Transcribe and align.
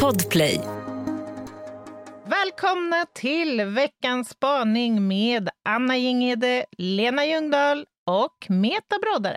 Podplay. 0.00 0.60
Välkomna 2.26 3.06
till 3.14 3.64
veckans 3.64 4.28
spaning 4.28 5.08
med 5.08 5.48
Anna 5.68 5.96
Jinghede, 5.96 6.64
Lena 6.78 7.26
Ljungdahl 7.26 7.84
och 8.06 8.46
Meta 8.48 8.96
Broddare. 9.02 9.36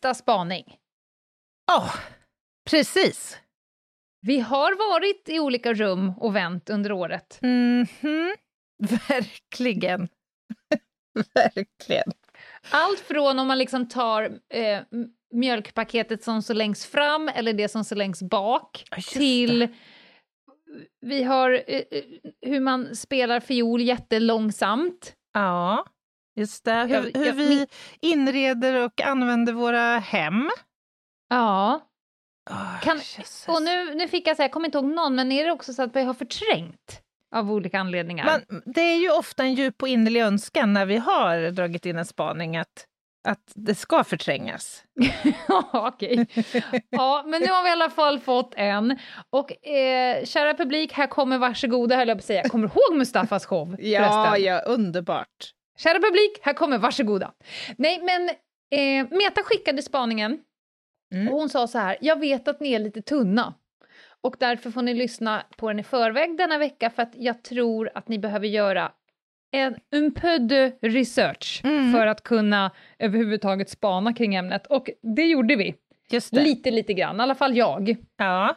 Sista 0.00 0.14
spaning. 0.14 0.76
Ja, 1.66 1.90
precis. 2.70 3.38
Vi 4.20 4.40
har 4.40 4.90
varit 4.92 5.28
i 5.28 5.40
olika 5.40 5.74
rum 5.74 6.12
och 6.18 6.36
vänt 6.36 6.70
under 6.70 6.92
året. 6.92 7.38
Mhm. 7.42 8.34
Verkligen. 9.08 10.08
Verkligen. 11.34 12.12
Allt 12.70 13.00
från 13.00 13.38
om 13.38 13.46
man 13.46 13.58
liksom 13.58 13.88
tar 13.88 14.38
eh, 14.48 14.80
mjölkpaketet 15.34 16.24
som 16.24 16.42
står 16.42 16.54
längst 16.54 16.84
fram 16.84 17.28
eller 17.28 17.52
det 17.52 17.68
som 17.68 17.84
står 17.84 17.96
längst 17.96 18.22
bak 18.22 18.84
just 18.96 19.12
till 19.12 19.68
vi 21.00 21.22
har 21.22 21.52
eh, 21.66 21.82
eh, 21.90 22.04
hur 22.40 22.60
man 22.60 22.96
spelar 22.96 23.40
fiol 23.40 23.80
jättelångsamt. 23.80 25.14
Ja, 25.32 25.84
just 26.36 26.64
det. 26.64 26.72
Hur, 26.88 27.10
hur 27.14 27.26
jag- 27.26 27.32
vi 27.32 27.66
inreder 28.00 28.84
och 28.84 29.00
använder 29.00 29.52
våra 29.52 29.98
hem. 29.98 30.50
Ja. 31.28 31.80
Oh, 32.50 32.80
Kan- 32.80 33.00
Och 33.48 33.62
nu, 33.62 33.94
nu 33.94 34.08
fick 34.08 34.26
jag 34.28 34.36
säga, 34.36 34.44
jag 34.44 34.52
kommer 34.52 34.66
inte 34.66 34.78
ihåg 34.78 34.84
någon, 34.86 35.14
men 35.14 35.32
är 35.32 35.44
det 35.44 35.52
också 35.52 35.72
så 35.72 35.82
att 35.82 35.96
vi 35.96 36.02
har 36.02 36.14
förträngt 36.14 37.00
av 37.34 37.52
olika 37.52 37.80
anledningar? 37.80 38.24
Man, 38.24 38.62
det 38.66 38.80
är 38.80 38.96
ju 38.96 39.10
ofta 39.12 39.42
en 39.42 39.54
djup 39.54 39.82
och 39.82 39.88
innerlig 39.88 40.20
önskan 40.20 40.72
när 40.72 40.86
vi 40.86 40.96
har 40.96 41.50
dragit 41.50 41.86
in 41.86 41.98
en 41.98 42.04
spaning 42.06 42.56
att, 42.56 42.86
att 43.28 43.52
det 43.54 43.74
ska 43.74 44.04
förträngas. 44.04 44.84
Ja, 45.48 45.64
okej. 45.72 46.26
Ja, 46.90 47.22
men 47.26 47.40
nu 47.40 47.46
har 47.48 47.62
vi 47.62 47.68
i 47.68 47.72
alla 47.72 47.90
fall 47.90 48.20
fått 48.20 48.54
en. 48.56 48.98
Och 49.30 49.66
eh, 49.66 50.24
kära 50.24 50.54
publik, 50.54 50.92
här 50.92 51.06
kommer 51.06 51.38
varsågoda, 51.38 51.96
höll 51.96 52.08
jag 52.08 52.16
på 52.16 52.20
att 52.20 52.24
säga. 52.24 52.48
Kommer 52.48 52.68
du 52.68 52.72
ihåg 52.80 52.98
Mustafas 52.98 53.46
show? 53.46 53.76
Ja, 53.78 54.38
ja, 54.38 54.58
underbart. 54.58 55.52
Kära 55.82 55.94
publik, 56.00 56.38
här 56.42 56.52
kommer 56.52 56.78
varsågoda. 56.78 57.32
Nej, 57.76 58.00
men 58.02 58.28
eh, 58.80 59.18
Meta 59.18 59.42
skickade 59.44 59.82
spaningen 59.82 60.38
Mm. 61.14 61.28
och 61.28 61.38
hon 61.38 61.48
sa 61.48 61.66
så 61.66 61.78
här, 61.78 61.96
jag 62.00 62.20
vet 62.20 62.48
att 62.48 62.60
ni 62.60 62.72
är 62.72 62.78
lite 62.78 63.02
tunna. 63.02 63.54
Och 64.20 64.36
därför 64.38 64.70
får 64.70 64.82
ni 64.82 64.94
lyssna 64.94 65.42
på 65.56 65.68
den 65.68 65.78
i 65.78 65.82
förväg 65.82 66.36
denna 66.38 66.58
vecka 66.58 66.90
för 66.90 67.02
att 67.02 67.12
jag 67.14 67.42
tror 67.44 67.90
att 67.94 68.08
ni 68.08 68.18
behöver 68.18 68.46
göra 68.46 68.92
en 69.52 69.76
un 69.96 70.14
peu 70.14 70.38
de 70.38 70.70
research 70.82 71.60
Mm. 71.64 71.92
för 71.92 72.06
att 72.06 72.22
kunna 72.22 72.70
överhuvudtaget 72.98 73.70
spana 73.70 74.12
kring 74.12 74.34
ämnet. 74.34 74.66
Och 74.66 74.90
det 75.16 75.24
gjorde 75.26 75.56
vi. 75.56 75.74
Lite, 76.44 76.70
lite 76.70 76.92
grann, 76.94 77.16
i 77.16 77.22
alla 77.22 77.34
fall 77.34 77.56
jag. 77.56 77.96
Ja. 78.16 78.56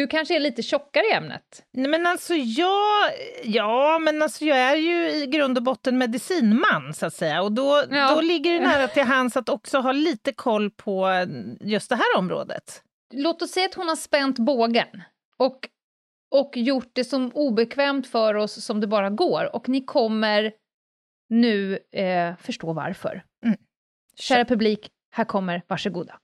Du 0.00 0.06
kanske 0.06 0.36
är 0.36 0.40
lite 0.40 0.62
tjockare 0.62 1.04
i 1.06 1.12
ämnet? 1.12 1.66
Nej, 1.72 1.90
men 1.90 2.06
alltså 2.06 2.34
jag, 2.34 3.10
ja, 3.44 3.98
men 3.98 4.22
alltså 4.22 4.44
jag 4.44 4.58
är 4.58 4.76
ju 4.76 5.10
i 5.10 5.26
grund 5.26 5.56
och 5.58 5.62
botten 5.64 5.98
medicinman 5.98 6.94
så 6.94 7.06
att 7.06 7.14
säga 7.14 7.42
och 7.42 7.52
då, 7.52 7.84
Ja. 7.90 8.14
då 8.14 8.20
ligger 8.20 8.52
det 8.52 8.60
nära 8.66 8.88
till 8.88 9.02
hands 9.02 9.36
att 9.36 9.48
också 9.48 9.78
ha 9.78 9.92
lite 9.92 10.32
koll 10.32 10.70
på 10.70 11.08
just 11.60 11.88
det 11.88 11.96
här 11.96 12.18
området. 12.18 12.82
Låt 13.12 13.42
oss 13.42 13.50
säga 13.50 13.66
att 13.66 13.74
hon 13.74 13.88
har 13.88 13.96
spänt 13.96 14.38
bågen 14.38 15.02
och, 15.36 15.68
och 16.30 16.56
gjort 16.56 16.90
det 16.92 17.04
som 17.04 17.30
obekvämt 17.34 18.06
för 18.06 18.34
oss 18.34 18.64
som 18.64 18.80
det 18.80 18.86
bara 18.86 19.10
går 19.10 19.56
och 19.56 19.68
ni 19.68 19.84
kommer 19.84 20.52
nu 21.28 21.78
eh, 21.92 22.36
förstå 22.36 22.72
varför. 22.72 23.22
Mm. 23.44 23.58
Kära 24.16 24.44
publik, 24.44 24.90
här 25.12 25.24
kommer 25.24 25.62
varsågoda. 25.68 26.18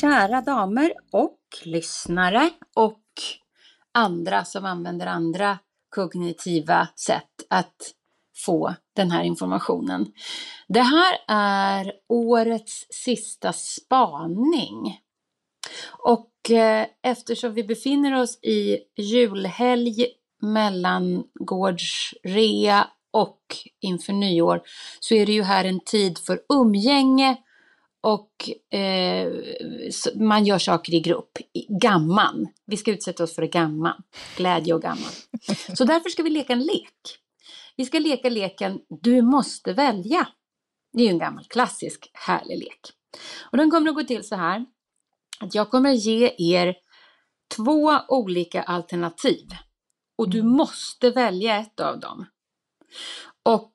Kära 0.00 0.40
damer 0.40 0.92
och 1.12 1.38
lyssnare 1.64 2.50
och 2.74 3.02
andra 3.92 4.44
som 4.44 4.64
använder 4.64 5.06
andra 5.06 5.58
kognitiva 5.94 6.88
sätt 6.96 7.46
att 7.50 7.94
få 8.44 8.74
den 8.96 9.10
här 9.10 9.22
informationen. 9.22 10.12
Det 10.68 10.82
här 10.82 11.18
är 11.28 11.92
årets 12.08 12.86
sista 12.90 13.52
spaning. 13.52 15.00
Och 15.88 16.50
eh, 16.50 16.86
eftersom 17.02 17.54
vi 17.54 17.64
befinner 17.64 18.22
oss 18.22 18.38
i 18.42 18.78
julhelg, 18.96 20.06
mellangårdsrea 20.42 22.86
och 23.10 23.42
inför 23.80 24.12
nyår 24.12 24.62
så 25.00 25.14
är 25.14 25.26
det 25.26 25.32
ju 25.32 25.42
här 25.42 25.64
en 25.64 25.80
tid 25.80 26.18
för 26.18 26.40
umgänge 26.48 27.36
och 28.02 28.50
eh, 28.78 29.32
man 30.14 30.44
gör 30.44 30.58
saker 30.58 30.94
i 30.94 31.00
grupp. 31.00 31.38
I- 31.52 31.66
Gamman. 31.80 32.48
Vi 32.66 32.76
ska 32.76 32.90
utsätta 32.90 33.24
oss 33.24 33.34
för 33.34 33.46
gamman. 33.46 34.02
Glädje 34.36 34.74
och 34.74 34.82
gamman. 34.82 35.10
Så 35.76 35.84
därför 35.84 36.10
ska 36.10 36.22
vi 36.22 36.30
leka 36.30 36.52
en 36.52 36.64
lek. 36.64 37.18
Vi 37.76 37.84
ska 37.84 37.98
leka 37.98 38.28
leken 38.28 38.80
Du 39.02 39.22
måste 39.22 39.72
välja. 39.72 40.28
Det 40.92 41.02
är 41.02 41.04
ju 41.04 41.10
en 41.10 41.18
gammal 41.18 41.44
klassisk 41.44 42.10
härlig 42.12 42.58
lek. 42.58 42.80
Och 43.50 43.58
den 43.58 43.70
kommer 43.70 43.88
att 43.88 43.96
gå 43.96 44.02
till 44.02 44.24
så 44.24 44.36
här. 44.36 44.66
Att 45.40 45.54
jag 45.54 45.70
kommer 45.70 45.90
att 45.90 46.04
ge 46.04 46.34
er 46.38 46.74
två 47.56 47.98
olika 48.08 48.62
alternativ. 48.62 49.46
Och 50.18 50.30
du 50.30 50.42
måste 50.42 51.10
välja 51.10 51.56
ett 51.58 51.80
av 51.80 52.00
dem. 52.00 52.26
Och 53.42 53.72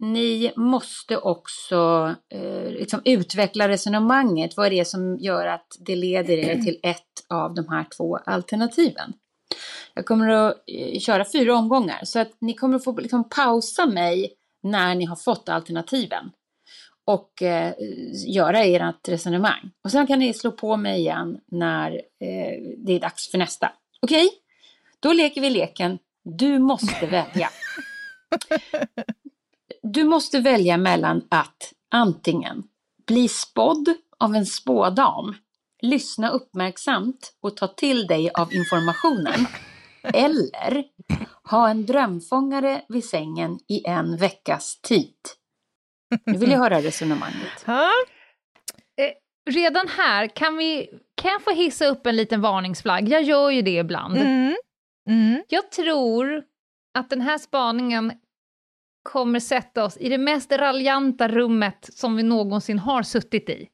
ni 0.00 0.52
måste 0.56 1.18
också 1.18 2.14
eh, 2.34 2.70
liksom 2.70 3.00
utveckla 3.04 3.68
resonemanget. 3.68 4.56
Vad 4.56 4.66
är 4.66 4.70
det 4.70 4.84
som 4.84 5.16
gör 5.18 5.46
att 5.46 5.66
det 5.80 5.96
leder 5.96 6.36
er 6.36 6.62
till 6.62 6.80
ett 6.82 7.02
av 7.28 7.54
de 7.54 7.68
här 7.68 7.86
två 7.96 8.16
alternativen? 8.16 9.12
Jag 9.94 10.06
kommer 10.06 10.28
att 10.28 10.54
eh, 10.66 10.98
köra 10.98 11.24
fyra 11.32 11.54
omgångar 11.56 12.00
så 12.04 12.18
att 12.18 12.32
ni 12.40 12.54
kommer 12.54 12.76
att 12.76 12.84
få 12.84 12.98
liksom 12.98 13.28
pausa 13.28 13.86
mig 13.86 14.32
när 14.62 14.94
ni 14.94 15.04
har 15.04 15.16
fått 15.16 15.48
alternativen 15.48 16.30
och 17.04 17.42
eh, 17.42 17.74
göra 18.26 18.64
ert 18.64 19.08
resonemang. 19.08 19.70
Och 19.84 19.90
sen 19.90 20.06
kan 20.06 20.18
ni 20.18 20.34
slå 20.34 20.52
på 20.52 20.76
mig 20.76 21.00
igen 21.00 21.40
när 21.46 21.90
eh, 21.94 22.76
det 22.78 22.92
är 22.92 23.00
dags 23.00 23.30
för 23.30 23.38
nästa. 23.38 23.72
Okej? 24.02 24.28
Då 25.00 25.12
leker 25.12 25.40
vi 25.40 25.50
leken 25.50 25.98
Du 26.24 26.58
måste 26.58 27.06
välja. 27.06 27.50
Du 29.92 30.04
måste 30.04 30.40
välja 30.40 30.76
mellan 30.76 31.22
att 31.28 31.72
antingen 31.90 32.62
bli 33.06 33.28
spådd 33.28 33.88
av 34.18 34.34
en 34.34 34.46
spådam, 34.46 35.34
lyssna 35.82 36.30
uppmärksamt 36.30 37.32
och 37.40 37.56
ta 37.56 37.66
till 37.66 38.06
dig 38.06 38.30
av 38.34 38.54
informationen, 38.54 39.46
eller 40.02 40.84
ha 41.50 41.68
en 41.68 41.86
drömfångare 41.86 42.82
vid 42.88 43.04
sängen 43.04 43.58
i 43.68 43.86
en 43.86 44.16
veckas 44.16 44.80
tid. 44.80 45.14
Nu 46.24 46.38
vill 46.38 46.50
jag 46.50 46.58
höra 46.58 46.80
resonemanget. 46.80 47.64
Ja, 47.66 47.90
Redan 49.50 49.88
här, 49.88 50.26
kan, 50.26 50.56
vi, 50.56 50.90
kan 51.14 51.30
jag 51.30 51.42
få 51.42 51.50
hissa 51.50 51.86
upp 51.86 52.06
en 52.06 52.16
liten 52.16 52.40
varningsflagg? 52.40 53.08
Jag 53.08 53.22
gör 53.22 53.50
ju 53.50 53.62
det 53.62 53.78
ibland. 53.78 54.16
mm. 54.16 54.56
Mm. 55.08 55.42
Jag 55.48 55.70
tror 55.70 56.42
att 56.98 57.10
den 57.10 57.20
här 57.20 57.38
spaningen 57.38 58.12
kommer 59.06 59.40
sätta 59.40 59.84
oss 59.84 59.96
i 59.96 60.08
det 60.08 60.18
mest 60.18 60.52
raljanta 60.52 61.28
rummet 61.28 61.88
som 61.92 62.16
vi 62.16 62.22
någonsin 62.22 62.78
har 62.78 63.02
suttit 63.02 63.48
i. 63.50 63.68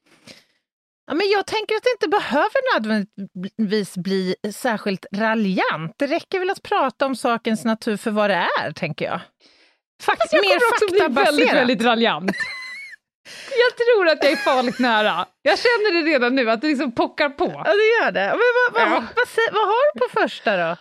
Ja, 1.07 1.13
men 1.13 1.29
jag 1.29 1.47
tänker 1.47 1.75
att 1.75 1.83
det 1.83 1.91
inte 1.91 2.07
behöver 2.07 2.73
nödvändigtvis 2.79 3.97
bli 3.97 4.35
särskilt 4.53 5.05
raljant. 5.15 5.93
Det 5.97 6.07
räcker 6.07 6.39
väl 6.39 6.49
att 6.49 6.63
prata 6.63 7.05
om 7.05 7.15
sakens 7.15 7.65
natur 7.65 7.97
för 7.97 8.11
vad 8.11 8.29
det 8.29 8.47
är, 8.61 8.71
tänker 8.71 9.05
jag. 9.05 9.19
Faktiskt 10.03 10.33
mer 10.33 10.59
faktabaserat. 10.99 11.81
raljant. 11.81 12.31
Jag 13.49 13.77
tror 13.77 14.07
att 14.07 14.23
jag 14.23 14.31
är 14.31 14.35
farligt 14.35 14.79
nära. 14.79 15.25
Jag 15.41 15.59
känner 15.59 15.93
det 16.03 16.11
redan 16.11 16.35
nu, 16.35 16.49
att 16.51 16.61
det 16.61 16.67
liksom 16.67 16.91
pockar 16.91 17.29
på. 17.29 17.45
Ja, 17.65 17.73
det 17.73 18.03
gör 18.05 18.11
det. 18.11 18.27
Men 18.29 18.39
vad, 18.39 18.73
vad, 18.73 18.81
Ja. 18.81 19.03
vad, 19.15 19.25
sä- 19.27 19.53
vad 19.53 19.63
har 19.67 19.93
du 19.93 19.99
på 19.99 20.19
första 20.21 20.57
då? 20.57 20.63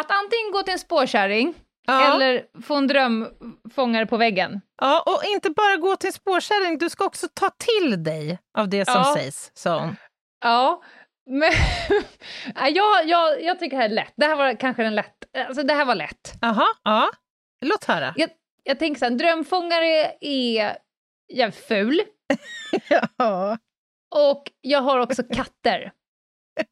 Att 0.00 0.10
antingen 0.10 0.52
gå 0.52 0.62
till 0.62 0.72
en 0.72 0.78
spårkärring 0.78 1.54
ja. 1.88 2.14
eller 2.14 2.44
få 2.62 2.74
en 2.74 2.86
drömfångare 2.86 4.06
på 4.06 4.16
väggen. 4.16 4.60
Ja, 4.80 5.02
och 5.06 5.22
inte 5.34 5.50
bara 5.50 5.76
gå 5.76 5.96
till 5.96 6.12
spårkärring, 6.12 6.78
du 6.78 6.90
ska 6.90 7.04
också 7.04 7.28
ta 7.34 7.50
till 7.50 8.04
dig 8.04 8.38
av 8.58 8.68
det 8.68 8.84
som 8.84 8.94
ja. 8.94 9.14
sägs, 9.16 9.50
sa 9.54 9.80
hon. 9.80 9.96
Ja, 10.40 10.82
men 11.30 11.52
jag, 12.74 13.06
jag, 13.08 13.42
jag 13.42 13.58
tycker 13.58 13.76
det 13.76 13.82
här 13.82 13.90
är 13.90 13.94
lätt. 13.94 14.12
Det 14.16 14.26
här 14.26 14.36
var 14.36 14.60
kanske 14.60 14.82
den 14.82 14.94
lätt. 14.94 15.14
Alltså 15.48 15.62
det 15.62 15.74
här 15.74 15.84
var 15.84 15.94
lätt. 15.94 16.32
Jaha, 16.40 16.66
ja. 16.82 17.10
Låt 17.64 17.84
höra. 17.84 18.14
Jag, 18.16 18.30
jag 18.62 18.78
tänker 18.78 18.98
så 18.98 19.04
här, 19.04 19.12
drömfångare 19.12 20.12
är 20.20 20.78
jävligt 21.32 21.64
ful. 21.64 22.02
ja. 23.16 23.58
Och 24.14 24.50
jag 24.60 24.80
har 24.80 24.98
också 24.98 25.22
katter. 25.22 25.92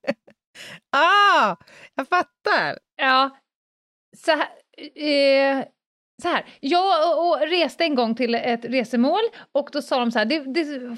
ah, 0.96 1.56
jag 1.94 2.08
fattar. 2.08 2.78
Ja. 2.96 3.38
Så 4.16 4.30
här, 4.30 4.48
eh, 4.94 5.64
så 6.22 6.28
här. 6.28 6.44
jag 6.60 7.18
och, 7.18 7.28
och 7.28 7.48
reste 7.48 7.84
en 7.84 7.94
gång 7.94 8.14
till 8.14 8.34
ett 8.34 8.64
resemål 8.64 9.20
och 9.52 9.68
då 9.72 9.82
sa 9.82 9.98
de 9.98 10.12
så 10.12 10.18
här, 10.18 10.26
det, 10.26 10.38
det 10.38 10.96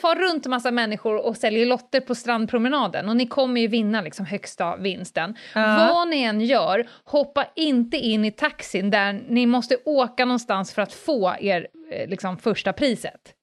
far 0.00 0.14
runt 0.16 0.46
massa 0.46 0.70
människor 0.70 1.26
och 1.26 1.36
säljer 1.36 1.66
lotter 1.66 2.00
på 2.00 2.14
strandpromenaden 2.14 3.08
och 3.08 3.16
ni 3.16 3.26
kommer 3.26 3.60
ju 3.60 3.66
vinna 3.66 4.00
liksom 4.00 4.26
högsta 4.26 4.76
vinsten. 4.76 5.30
Uh. 5.56 5.88
Vad 5.88 6.08
ni 6.08 6.22
än 6.22 6.40
gör, 6.40 6.88
hoppa 7.04 7.46
inte 7.56 7.96
in 7.96 8.24
i 8.24 8.30
taxin 8.30 8.90
där 8.90 9.12
ni 9.28 9.46
måste 9.46 9.76
åka 9.84 10.24
någonstans 10.24 10.74
för 10.74 10.82
att 10.82 10.92
få 10.92 11.34
er 11.40 11.68
eh, 11.92 12.08
liksom, 12.08 12.38
första 12.38 12.72
priset. 12.72 13.33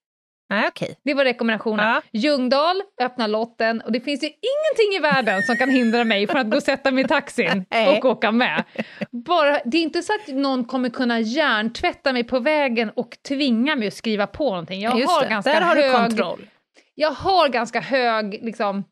Ah, 0.52 0.68
okay. 0.68 0.90
Det 1.04 1.14
var 1.14 1.26
rekommendationen. 1.26 1.86
Ah. 1.86 2.02
Ljungdahl, 2.12 2.82
öppna 3.02 3.28
lotten 3.28 3.82
och 3.82 3.92
det 3.92 4.00
finns 4.00 4.24
ju 4.24 4.28
ingenting 4.28 4.98
i 4.98 5.00
världen 5.00 5.44
som 5.44 5.58
kan 5.58 5.70
hindra 5.70 6.04
mig 6.04 6.28
från 6.28 6.42
att 6.42 6.50
gå 6.50 6.58
och 6.58 6.64
sätta 6.64 6.92
mig 6.92 7.04
i 7.04 7.08
taxin 7.08 7.66
och 7.98 8.06
åka 8.06 8.32
med. 8.32 8.64
Bara, 9.12 9.60
det 9.66 9.78
är 9.78 9.82
inte 9.82 10.02
så 10.02 10.14
att 10.14 10.36
någon 10.36 10.66
kommer 10.66 10.90
kunna 10.90 11.20
hjärntvätta 11.20 12.14
mig 12.14 12.24
på 12.24 12.40
vägen 12.40 12.92
och 12.96 13.18
tvinga 13.28 13.76
mig 13.76 13.88
att 13.88 13.94
skriva 13.94 14.28
på 14.28 14.50
någonting. 14.50 14.82
Jag 14.82 15.00
Just 15.00 15.12
har 15.12 15.24
det. 15.24 15.30
ganska 15.30 15.54
Där 15.54 15.62
har 15.62 15.76
hög, 15.76 15.86
du 15.86 15.98
kontroll. 15.98 16.48
Jag 16.96 17.12
har 17.12 17.50
ganska 17.50 17.80
hög 17.80 18.40
liksom, 18.42 18.84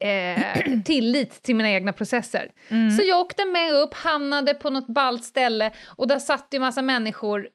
eh, 0.00 0.80
tillit 0.84 1.42
till 1.42 1.56
mina 1.56 1.70
egna 1.70 1.92
processer. 1.92 2.50
Mm. 2.68 2.90
Så 2.90 3.02
jag 3.04 3.20
åkte 3.20 3.44
med 3.44 3.74
upp, 3.74 3.94
hamnade 3.94 4.54
på 4.54 4.70
något 4.70 4.86
ballt 4.86 5.24
ställe 5.24 5.70
och 5.96 6.08
där 6.08 6.18
satt 6.18 6.48
ju 6.52 6.60
massa 6.60 6.82
människor 6.82 7.48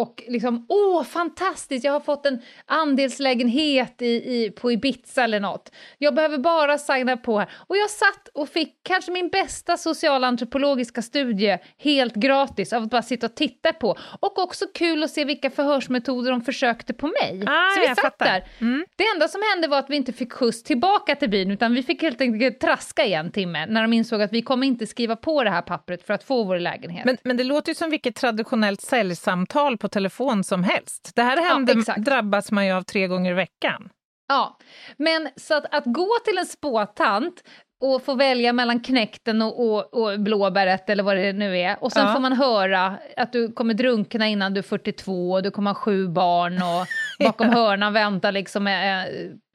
och 0.00 0.22
liksom, 0.28 0.66
åh 0.68 1.04
fantastiskt, 1.04 1.84
jag 1.84 1.92
har 1.92 2.00
fått 2.00 2.26
en 2.26 2.42
andelslägenhet 2.66 4.02
i, 4.02 4.06
i, 4.06 4.50
på 4.50 4.72
Ibiza 4.72 5.24
eller 5.24 5.40
något. 5.40 5.70
Jag 5.98 6.14
behöver 6.14 6.38
bara 6.38 6.78
signa 6.78 7.16
på 7.16 7.38
här. 7.38 7.48
Och 7.66 7.76
jag 7.76 7.90
satt 7.90 8.28
och 8.34 8.48
fick 8.48 8.74
kanske 8.82 9.12
min 9.12 9.28
bästa 9.28 9.76
socialantropologiska 9.76 11.02
studie 11.02 11.58
helt 11.78 12.14
gratis 12.14 12.72
av 12.72 12.82
att 12.82 12.90
bara 12.90 13.02
sitta 13.02 13.26
och 13.26 13.34
titta 13.34 13.72
på. 13.72 13.96
Och 14.20 14.38
också 14.38 14.64
kul 14.74 15.02
att 15.02 15.10
se 15.10 15.24
vilka 15.24 15.50
förhörsmetoder 15.50 16.30
de 16.30 16.40
försökte 16.40 16.92
på 16.92 17.06
mig. 17.06 17.44
Ah, 17.46 17.70
Så 17.74 17.80
vi 17.80 17.86
satt 17.86 18.00
fattar. 18.00 18.26
där. 18.26 18.44
Mm. 18.60 18.84
Det 18.96 19.04
enda 19.14 19.28
som 19.28 19.40
hände 19.54 19.68
var 19.68 19.78
att 19.78 19.90
vi 19.90 19.96
inte 19.96 20.12
fick 20.12 20.32
skjuts 20.32 20.62
tillbaka 20.62 21.14
till 21.16 21.30
byn, 21.30 21.50
utan 21.50 21.74
vi 21.74 21.82
fick 21.82 22.02
helt 22.02 22.20
enkelt 22.20 22.60
traska 22.60 23.04
i 23.04 23.12
en 23.12 23.32
timme 23.32 23.66
när 23.66 23.82
de 23.82 23.92
insåg 23.92 24.22
att 24.22 24.32
vi 24.32 24.42
kommer 24.42 24.66
inte 24.66 24.86
skriva 24.86 25.16
på 25.16 25.44
det 25.44 25.50
här 25.50 25.62
pappret 25.62 26.06
för 26.06 26.14
att 26.14 26.24
få 26.24 26.44
vår 26.44 26.58
lägenhet. 26.58 27.04
Men, 27.04 27.16
men 27.24 27.36
det 27.36 27.44
låter 27.44 27.70
ju 27.70 27.74
som 27.74 27.90
vilket 27.90 28.16
traditionellt 28.16 28.80
säljsamtal 28.80 29.78
på 29.84 29.88
telefon 29.88 30.44
som 30.44 30.64
helst. 30.64 31.12
Det 31.14 31.22
här 31.22 31.36
händer, 31.48 31.76
ja, 31.86 31.94
drabbas 31.96 32.52
man 32.52 32.66
ju 32.66 32.72
av 32.72 32.82
tre 32.82 33.06
gånger 33.06 33.30
i 33.30 33.34
veckan. 33.34 33.88
Ja, 34.28 34.58
men 34.96 35.28
så 35.36 35.54
att, 35.54 35.74
att 35.74 35.84
gå 35.84 36.08
till 36.24 36.38
en 36.38 36.46
spåtant 36.46 37.42
och 37.80 38.02
få 38.02 38.14
välja 38.14 38.52
mellan 38.52 38.80
knäkten 38.80 39.42
och, 39.42 39.60
och, 39.60 39.94
och, 39.94 40.20
blåbäret 40.20 40.90
eller 40.90 41.02
vad 41.02 41.16
det 41.16 41.32
nu 41.32 41.58
är. 41.58 41.84
Och 41.84 41.92
sen 41.92 42.06
ja. 42.06 42.12
får 42.12 42.20
man 42.20 42.32
höra 42.32 42.98
att 43.16 43.32
du 43.32 43.52
kommer 43.52 43.74
drunkna 43.74 44.28
innan 44.28 44.54
du 44.54 44.58
är 44.58 44.62
42 44.62 45.32
och 45.32 45.42
du 45.42 45.50
kommer 45.50 45.70
ha 45.70 45.74
sju 45.74 46.08
barn 46.08 46.54
och 46.54 46.86
bakom 47.26 47.46
ja. 47.46 47.54
hörnan 47.54 47.92
väntar 47.92 48.32
liksom 48.32 48.66
äh, 48.66 49.04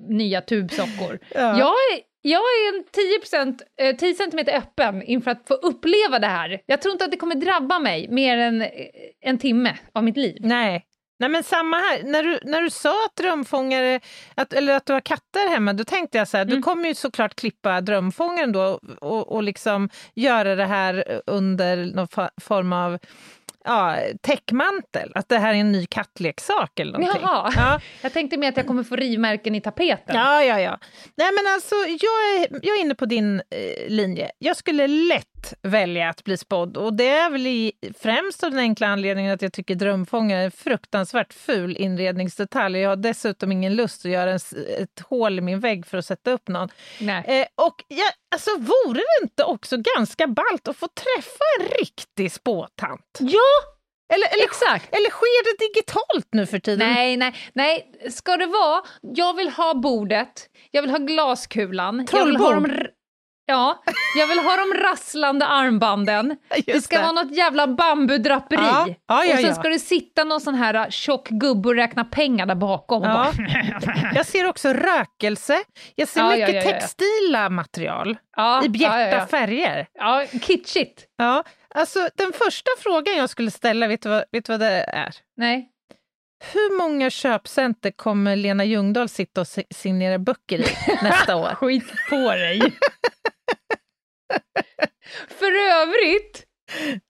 nya 0.10 0.42
tubsockor. 0.42 1.20
Ja. 1.36 1.60
Jag 1.60 1.74
jag 2.21 2.42
är 2.42 2.77
en 2.77 2.83
10, 3.77 3.98
10 3.98 4.13
cm 4.13 4.39
öppen 4.57 5.04
inför 5.04 5.31
att 5.31 5.48
få 5.48 5.54
uppleva 5.54 6.19
det 6.19 6.27
här. 6.27 6.62
Jag 6.66 6.81
tror 6.81 6.92
inte 6.92 7.06
att 7.06 7.12
det 7.12 7.18
kommer 7.18 7.36
drabba 7.36 7.80
mig 7.80 8.07
mer 8.10 8.38
än 8.38 8.62
eh, 8.62 8.69
en 9.21 9.38
timme 9.38 9.77
av 9.94 10.04
mitt 10.04 10.18
liv. 10.18 10.38
Nej, 10.39 10.86
Nej 11.19 11.30
men 11.30 11.44
samma 11.44 11.77
här, 11.77 12.04
när 12.04 12.24
du, 12.24 12.39
när 12.44 12.62
du 12.62 12.69
sa 12.69 13.06
att 13.06 13.16
drömfångare, 13.16 14.00
att, 14.36 14.54
eller 14.54 14.74
att 14.74 14.86
du 14.86 14.94
har 14.94 15.01
katter 15.01 15.50
hemma, 15.50 15.74
då 15.74 15.83
tänkte 15.83 16.18
jag 16.18 16.27
så 16.27 16.38
här, 16.38 16.44
mm. 16.44 16.56
du 16.56 16.62
kommer 16.62 16.88
ju 16.88 16.95
såklart 16.95 17.36
klippa 17.36 17.81
drömfångaren 17.81 18.51
då 18.51 18.80
och, 19.01 19.31
och 19.31 19.44
liksom 19.44 19.89
göra 20.16 20.56
det 20.56 20.66
här 20.66 21.21
under 21.25 21.77
någon 21.86 22.07
form 22.42 22.74
av 22.74 23.00
ja, 23.63 23.98
täckmantel, 24.21 25.12
att 25.16 25.30
det 25.30 25.38
här 25.38 25.54
är 25.54 25.57
en 25.57 25.71
ny 25.71 25.86
kattleksak 25.86 26.80
eller 26.80 26.92
någonting. 26.92 27.21
Jaha, 27.21 27.54
ja. 27.56 27.80
jag 28.01 28.13
tänkte 28.13 28.38
mer 28.38 28.50
att 28.50 28.57
jag 28.57 28.68
kommer 28.68 28.83
få 28.83 28.95
rivmärken 28.95 29.56
i 29.56 29.62
tapeten. 29.62 30.16
Ja, 30.16 30.44
ja, 30.44 30.60
ja. 30.60 30.80
Nej 31.16 31.31
men 31.36 31.54
alltså, 31.54 31.75
jag 31.75 32.38
är, 32.38 32.60
jag 32.68 32.77
är 32.77 32.81
inne 32.81 32.95
på 32.95 33.06
din 33.06 33.36
eh, 33.36 33.89
linje. 33.89 34.31
Jag 34.39 34.57
skulle 34.57 34.88
lätt 34.88 35.29
välja 35.62 36.09
att 36.09 36.24
bli 36.24 36.38
spådd 36.38 36.77
och 36.77 36.94
det 36.94 37.09
är 37.09 37.30
väl 37.30 37.47
i, 37.47 37.71
främst 38.00 38.44
av 38.44 38.51
den 38.51 38.59
enkla 38.59 38.88
anledningen 38.88 39.33
att 39.33 39.41
jag 39.41 39.53
tycker 39.53 39.75
drömfångare 39.75 40.41
är 40.41 40.45
en 40.45 40.51
fruktansvärt 40.51 41.33
ful 41.33 41.77
inredningsdetalj. 41.77 42.80
Jag 42.80 42.89
har 42.89 42.95
dessutom 42.95 43.51
ingen 43.51 43.75
lust 43.75 44.06
att 44.06 44.12
göra 44.12 44.31
en, 44.31 44.39
ett 44.77 45.00
hål 45.00 45.39
i 45.39 45.41
min 45.41 45.59
vägg 45.59 45.86
för 45.86 45.97
att 45.97 46.06
sätta 46.06 46.31
upp 46.31 46.47
någon. 46.47 46.69
Eh, 47.00 47.45
och 47.56 47.83
jag, 47.88 48.12
alltså, 48.36 48.50
vore 48.57 49.00
det 49.00 49.24
inte 49.24 49.44
också 49.44 49.77
ganska 49.95 50.27
ballt 50.27 50.68
att 50.68 50.77
få 50.77 50.88
träffa 50.88 51.44
en 51.59 51.68
riktig 51.80 52.31
spåtant? 52.31 53.18
Ja! 53.19 53.80
Eller, 54.13 54.27
eller, 54.33 54.44
Exakt. 54.44 54.95
eller 54.95 55.09
sker 55.09 55.44
det 55.44 55.65
digitalt 55.68 56.27
nu 56.31 56.45
för 56.45 56.59
tiden? 56.59 56.94
Nej, 56.94 57.18
nej, 57.18 57.33
nej. 57.53 57.92
Ska 58.09 58.38
det 58.38 58.45
vara, 58.45 58.81
jag 59.01 59.35
vill 59.35 59.50
ha 59.50 59.74
bordet, 59.74 60.50
jag 60.71 60.81
vill 60.81 60.92
ha 60.92 60.97
glaskulan, 60.97 62.06
Trollbord. 62.06 62.42
jag 62.42 62.62
vill 62.62 62.71
ha 62.71 62.77
de 62.77 62.88
Ja, 63.50 63.84
jag 64.16 64.28
vill 64.28 64.40
ha 64.40 64.56
de 64.56 64.74
rasslande 64.74 65.46
armbanden. 65.46 66.38
Just 66.56 66.66
det 66.66 66.81
ska 66.81 66.96
det. 66.96 67.01
vara 67.01 67.12
något 67.12 67.38
jävla 67.38 67.68
bambudraperi. 67.68 68.62
Ja, 68.62 68.88
ja, 69.07 69.25
ja, 69.25 69.34
och 69.34 69.40
sen 69.40 69.56
ska 69.56 69.69
det 69.69 69.80
sitta 69.80 70.24
någon 70.24 70.42
sån 70.42 70.56
här 70.56 70.74
äh, 70.74 70.90
tjock 70.90 71.30
gubbe 71.30 71.69
och 71.69 71.75
räkna 71.75 72.06
pengar 72.06 72.46
där 72.46 72.56
bakom. 72.56 73.04
Ja. 73.04 73.31
jag 74.16 74.25
ser 74.25 74.46
också 74.46 74.74
rökelse. 74.74 75.60
Jag 75.96 76.07
ser 76.07 76.30
mycket 76.30 76.63
textila 76.63 77.50
material 77.50 78.18
i 78.63 78.69
bjärta 78.69 79.28
färger. 79.28 79.88
Ja, 79.94 80.25
kitschigt. 80.42 81.06
Ja, 81.18 81.44
alltså 81.75 82.10
den 82.16 82.34
första 82.34 82.72
frågan 82.80 83.16
jag 83.16 83.30
skulle 83.30 83.52
ställa, 83.52 83.88
vet 83.88 84.02
du 84.02 84.10
vad, 84.10 84.24
vet 84.31 84.45
du 84.45 84.54
vad 84.54 84.60
det 84.60 84.86
är? 84.88 85.16
Nej. 85.38 85.69
Hur 86.54 86.78
många 86.78 87.10
köpcenter 87.10 87.92
kommer 87.92 88.36
Lena 88.36 88.63
Ljungdahl 88.66 89.10
sitta 89.10 89.42
och 89.42 89.47
signera 89.76 90.19
böcker 90.19 90.59
i 90.59 90.66
nästa 91.04 91.35
år? 91.35 91.56
Skit 91.56 91.94
på 92.09 92.31
dig! 92.31 92.62
För 95.28 95.52
övrigt, 95.52 96.45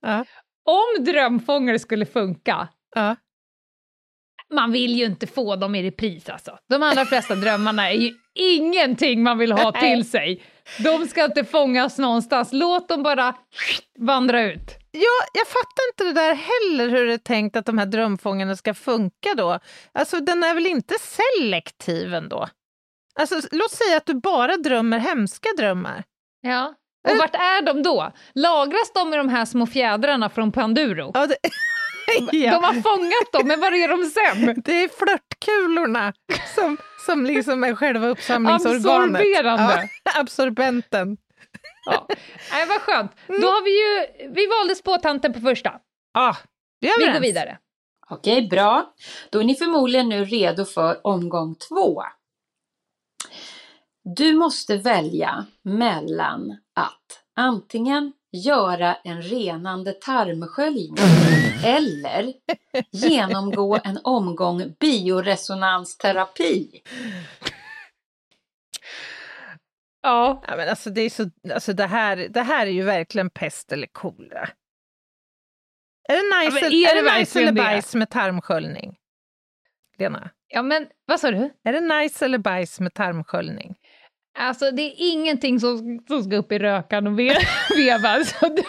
ja. 0.01 0.25
om 0.65 1.03
drömfångare 1.03 1.79
skulle 1.79 2.05
funka, 2.05 2.67
ja. 2.95 3.15
man 4.53 4.71
vill 4.71 4.95
ju 4.95 5.05
inte 5.05 5.27
få 5.27 5.55
dem 5.55 5.75
i 5.75 5.83
repris 5.83 6.29
alltså. 6.29 6.57
De 6.69 6.83
allra 6.83 7.05
flesta 7.05 7.35
drömmarna 7.35 7.91
är 7.91 7.95
ju 7.95 8.13
ingenting 8.33 9.23
man 9.23 9.37
vill 9.37 9.51
ha 9.51 9.71
till 9.71 10.09
sig. 10.09 10.43
De 10.79 11.07
ska 11.07 11.25
inte 11.25 11.45
fångas 11.45 11.97
någonstans, 11.97 12.49
låt 12.51 12.89
dem 12.89 13.03
bara 13.03 13.35
vandra 13.99 14.41
ut. 14.41 14.79
Ja, 14.91 15.27
jag 15.33 15.47
fattar 15.47 15.89
inte 15.91 16.03
det 16.03 16.13
där 16.13 16.33
heller, 16.33 16.89
hur 16.89 17.05
det 17.05 17.13
är 17.13 17.17
tänkt 17.17 17.55
att 17.55 17.65
de 17.65 17.77
här 17.77 17.85
drömfångarna 17.85 18.55
ska 18.55 18.73
funka 18.73 19.33
då. 19.37 19.59
Alltså, 19.91 20.19
den 20.19 20.43
är 20.43 20.53
väl 20.53 20.67
inte 20.67 20.93
selektiv 20.99 22.13
ändå? 22.13 22.49
Alltså, 23.19 23.35
låt 23.51 23.71
säga 23.71 23.97
att 23.97 24.05
du 24.05 24.13
bara 24.13 24.57
drömmer 24.57 24.99
hemska 24.99 25.49
drömmar. 25.57 26.03
Ja. 26.41 26.75
Och 27.07 27.17
vart 27.17 27.35
är 27.35 27.61
de 27.61 27.83
då? 27.83 28.11
Lagras 28.33 28.91
de 28.93 29.13
i 29.13 29.17
de 29.17 29.29
här 29.29 29.45
små 29.45 29.65
fjädrarna 29.65 30.29
från 30.29 30.51
Panduro? 30.51 31.11
Ja, 31.13 31.27
det... 31.27 31.37
ja. 32.37 32.51
De 32.51 32.63
har 32.63 32.73
fångat 32.73 33.31
dem, 33.31 33.47
men 33.47 33.59
var 33.59 33.71
är 33.71 33.87
de 33.87 34.05
sen? 34.05 34.61
Det 34.65 34.83
är 34.83 34.89
flörtkulorna 34.89 36.13
som, 36.55 36.77
som 37.05 37.25
liksom 37.25 37.63
är 37.63 37.75
själva 37.75 38.07
uppsamlingsorganet. 38.07 39.21
Absorberande. 39.21 39.89
Ja, 40.03 40.21
absorbenten. 40.21 41.17
Ja. 41.85 42.07
Nej, 42.51 42.65
vad 42.67 42.81
skönt. 42.81 43.11
Mm. 43.27 43.41
Då 43.41 43.47
har 43.47 43.63
vi 43.63 43.71
ju, 43.79 44.29
vi 44.33 44.47
valde 44.47 44.75
spåtanten 44.75 45.33
på 45.33 45.39
första. 45.39 45.73
Ja, 46.13 46.37
vi, 46.79 46.91
vi 46.99 47.05
går 47.05 47.19
vidare. 47.19 47.57
Okej, 48.09 48.47
bra. 48.47 48.93
Då 49.29 49.39
är 49.39 49.43
ni 49.43 49.55
förmodligen 49.55 50.09
nu 50.09 50.25
redo 50.25 50.65
för 50.65 51.07
omgång 51.07 51.55
två. 51.55 52.03
Du 54.15 54.33
måste 54.33 54.77
välja 54.77 55.45
mellan 55.63 56.57
att 56.79 57.23
antingen 57.35 58.13
göra 58.31 58.95
en 58.95 59.21
renande 59.21 59.93
tarmsköljning 59.93 60.95
eller 61.65 62.33
genomgå 62.91 63.79
en 63.83 63.99
omgång 64.03 64.75
bioresonansterapi. 64.79 66.81
Ja. 70.01 70.43
ja 70.47 70.55
men 70.57 70.69
alltså 70.69 70.89
det, 70.89 71.01
är 71.01 71.09
så, 71.09 71.29
alltså 71.53 71.73
det, 71.73 71.85
här, 71.85 72.17
det 72.17 72.41
här 72.41 72.67
är 72.67 72.71
ju 72.71 72.83
verkligen 72.83 73.29
pest 73.29 73.71
eller 73.71 73.87
kolera. 73.87 74.49
Är 76.09 76.15
det 76.15 76.45
nice, 76.45 76.59
Ja, 76.75 76.89
är 76.91 76.97
är 76.97 77.03
det 77.03 77.09
det 77.11 77.19
nice 77.19 77.39
eller 77.39 77.51
det? 77.51 77.61
bajs 77.61 77.95
med 77.95 78.09
tarmsköljning? 78.09 78.95
Lena, 79.97 80.29
Ja, 80.47 80.61
men 80.61 80.87
vad 81.05 81.19
sa 81.19 81.31
du? 81.31 81.53
är 81.63 81.73
det 81.73 81.81
nice 82.01 82.25
eller 82.25 82.37
bajs 82.37 82.79
med 82.79 82.93
tarmsköljning? 82.93 83.75
Alltså 84.39 84.71
det 84.71 84.81
är 84.81 84.93
ingenting 84.97 85.59
som, 85.59 85.99
som 86.07 86.23
ska 86.23 86.35
upp 86.35 86.51
i 86.51 86.59
rökan 86.59 87.07
och 87.07 87.19
ve 87.19 87.37
veva. 87.75 88.23
Så 88.25 88.47
det, 88.47 88.63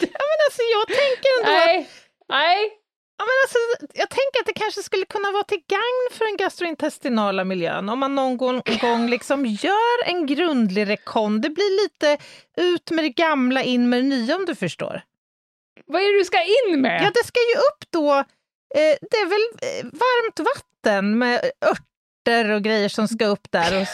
Men 0.00 0.38
alltså 0.46 0.62
jag 0.72 0.86
tänker 0.86 1.30
ändå 1.38 1.50
att, 1.50 1.66
nej, 1.66 1.88
nej. 2.28 2.70
ja, 3.18 3.24
men 3.24 3.36
alltså, 3.44 3.58
jag 3.94 4.10
tänker 4.10 4.40
att 4.40 4.46
det 4.46 4.52
kanske 4.52 4.82
skulle 4.82 5.04
kunna 5.06 5.30
vara 5.30 5.44
till 5.44 5.62
gagn 5.68 6.08
för 6.12 6.24
den 6.24 6.36
gastrointestinala 6.36 7.44
miljön 7.44 7.88
om 7.88 7.98
man 7.98 8.14
någon 8.14 8.36
gång, 8.36 8.62
gång 8.80 9.08
liksom 9.08 9.46
gör 9.46 10.04
en 10.06 10.26
grundlig 10.26 10.88
rekon. 10.88 11.40
Det 11.40 11.50
blir 11.50 11.82
lite 11.82 12.24
ut 12.56 12.90
med 12.90 13.04
det 13.04 13.08
gamla, 13.08 13.62
in 13.62 13.88
med 13.88 13.98
det 13.98 14.08
nya 14.08 14.36
om 14.36 14.44
du 14.44 14.54
förstår. 14.54 15.02
Vad 15.86 16.02
är 16.02 16.12
det 16.12 16.18
du 16.18 16.24
ska 16.24 16.38
in 16.42 16.80
med? 16.80 17.02
Ja, 17.02 17.10
det 17.14 17.26
ska 17.26 17.40
ju 17.40 17.56
upp 17.58 17.90
då, 17.90 18.14
eh, 18.74 18.96
det 19.10 19.16
är 19.16 19.26
väl 19.26 19.68
eh, 19.70 19.84
varmt 19.84 20.40
vatten 20.40 21.18
med 21.18 21.50
örter 21.60 22.50
och 22.50 22.62
grejer 22.62 22.88
som 22.88 23.08
ska 23.08 23.26
upp 23.26 23.50
där 23.50 23.80
och 23.80 23.86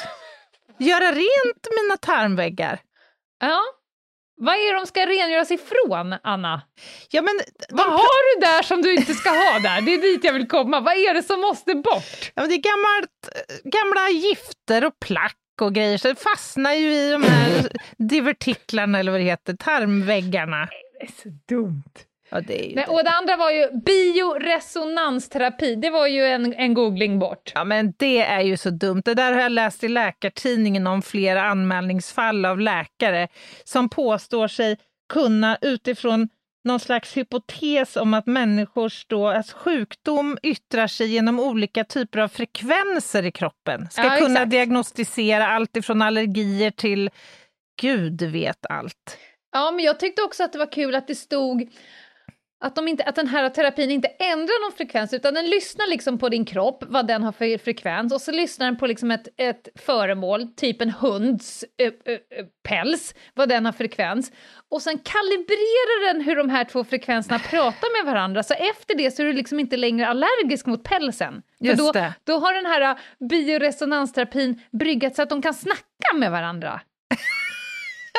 göra 0.78 1.12
rent 1.12 1.66
mina 1.82 1.96
tarmväggar. 2.00 2.80
Ja. 3.40 3.62
Vad 4.38 4.54
är 4.54 4.72
det 4.72 4.78
de 4.78 4.86
ska 4.86 5.06
rengöras 5.06 5.50
ifrån, 5.50 6.14
Anna? 6.22 6.62
Ja, 7.10 7.22
men 7.22 7.34
Vad 7.68 7.86
har 7.86 8.34
du 8.34 8.40
där 8.46 8.62
som 8.62 8.82
du 8.82 8.94
inte 8.94 9.14
ska 9.14 9.30
ha 9.30 9.58
där? 9.58 9.80
Det 9.80 9.94
är 9.94 10.02
dit 10.02 10.24
jag 10.24 10.32
vill 10.32 10.48
komma. 10.48 10.80
Vad 10.80 10.94
är 10.94 11.14
det 11.14 11.22
som 11.22 11.40
måste 11.40 11.74
bort? 11.74 12.32
ja, 12.34 12.42
men 12.42 12.48
det 12.48 12.54
är 12.54 12.58
gammalt, 12.58 13.28
eh, 13.34 13.70
gamla 13.70 14.08
gifter 14.10 14.84
och 14.84 14.98
plack 15.00 15.36
och 15.60 15.74
grejer, 15.74 15.98
så 15.98 16.08
det 16.08 16.14
fastnar 16.16 16.72
ju 16.72 16.94
i 16.94 17.10
de 17.10 17.22
här 17.22 17.68
divertiklarna 17.98 18.98
eller 18.98 19.12
vad 19.12 19.20
det 19.20 19.24
heter, 19.24 19.56
tarmväggarna. 19.56 20.68
Det 21.00 21.06
är 21.06 21.12
så 21.22 21.28
dumt. 21.48 21.92
Ja, 22.28 22.40
det 22.40 22.46
Nej, 22.54 22.72
det. 22.74 22.86
och 22.92 23.04
det 23.04 23.10
andra 23.10 23.36
var 23.36 23.50
ju 23.50 23.68
bioresonansterapi. 23.84 25.74
Det 25.74 25.90
var 25.90 26.06
ju 26.06 26.24
en, 26.26 26.54
en 26.54 26.74
googling 26.74 27.18
bort. 27.18 27.52
Ja, 27.54 27.64
men 27.64 27.94
det 27.96 28.18
är 28.22 28.40
ju 28.40 28.56
så 28.56 28.70
dumt. 28.70 29.02
Det 29.04 29.14
där 29.14 29.32
har 29.32 29.40
jag 29.40 29.52
läst 29.52 29.84
i 29.84 29.88
Läkartidningen 29.88 30.86
om 30.86 31.02
flera 31.02 31.42
anmälningsfall 31.42 32.44
av 32.44 32.60
läkare 32.60 33.28
som 33.64 33.88
påstår 33.88 34.48
sig 34.48 34.76
kunna 35.12 35.58
utifrån 35.60 36.28
någon 36.64 36.80
slags 36.80 37.16
hypotes 37.16 37.96
om 37.96 38.14
att 38.14 38.26
människors 38.26 39.06
då, 39.06 39.28
alltså 39.28 39.56
sjukdom 39.56 40.38
yttrar 40.42 40.86
sig 40.86 41.06
genom 41.06 41.40
olika 41.40 41.84
typer 41.84 42.18
av 42.18 42.28
frekvenser 42.28 43.22
i 43.22 43.32
kroppen. 43.32 43.88
Ska 43.90 44.02
Ja, 44.04 44.10
kunna 44.18 44.30
exakt. 44.34 44.50
diagnostisera 44.50 45.46
allt 45.48 45.76
ifrån 45.76 46.02
allergier 46.02 46.70
till 46.70 47.10
Gud 47.80 48.22
vet 48.22 48.66
allt. 48.70 49.18
Ja, 49.52 49.70
men 49.70 49.84
jag 49.84 50.00
tyckte 50.00 50.22
också 50.22 50.44
att 50.44 50.52
det 50.52 50.58
var 50.58 50.72
kul 50.72 50.94
att 50.94 51.06
det 51.08 51.14
stod 51.14 51.68
att, 52.60 52.74
de 52.74 52.88
inte, 52.88 53.04
att 53.04 53.14
den 53.14 53.28
här 53.28 53.48
terapin 53.48 53.90
inte 53.90 54.08
ändrar 54.08 54.66
någon 54.66 54.76
frekvens 54.76 55.12
utan 55.12 55.34
den 55.34 55.46
lyssnar 55.46 55.90
liksom 55.90 56.18
på 56.18 56.28
din 56.28 56.44
kropp, 56.44 56.84
vad 56.88 57.06
den 57.06 57.22
har 57.22 57.32
för 57.32 57.58
frekvens 57.58 58.12
och 58.12 58.20
så 58.20 58.32
lyssnar 58.32 58.66
den 58.66 58.76
på 58.76 58.86
liksom 58.86 59.10
ett, 59.10 59.28
ett 59.36 59.68
föremål, 59.74 60.46
typ 60.56 60.80
en 60.80 60.90
hunds 60.90 61.64
ö, 61.78 61.90
ö, 62.04 62.18
päls, 62.68 63.14
vad 63.34 63.48
den 63.48 63.64
har 63.64 63.72
för 63.72 63.78
frekvens. 63.78 64.32
Och 64.70 64.82
sen 64.82 64.98
kalibrerar 64.98 66.12
den 66.12 66.22
hur 66.22 66.36
de 66.36 66.50
här 66.50 66.64
två 66.64 66.84
frekvenserna 66.84 67.38
pratar 67.38 68.04
med 68.04 68.12
varandra 68.12 68.42
så 68.42 68.54
efter 68.54 68.96
det 68.96 69.10
så 69.10 69.22
är 69.22 69.26
du 69.26 69.32
liksom 69.32 69.60
inte 69.60 69.76
längre 69.76 70.08
allergisk 70.08 70.66
mot 70.66 70.84
pälsen. 70.84 71.42
Just 71.60 71.78
då, 71.78 71.92
det. 71.92 72.14
då 72.24 72.38
har 72.38 72.54
den 72.54 72.66
här 72.66 72.98
bioresonansterapin 73.28 74.62
bryggat 74.72 75.16
så 75.16 75.22
att 75.22 75.30
de 75.30 75.42
kan 75.42 75.54
snacka 75.54 76.14
med 76.14 76.30
varandra. 76.30 76.80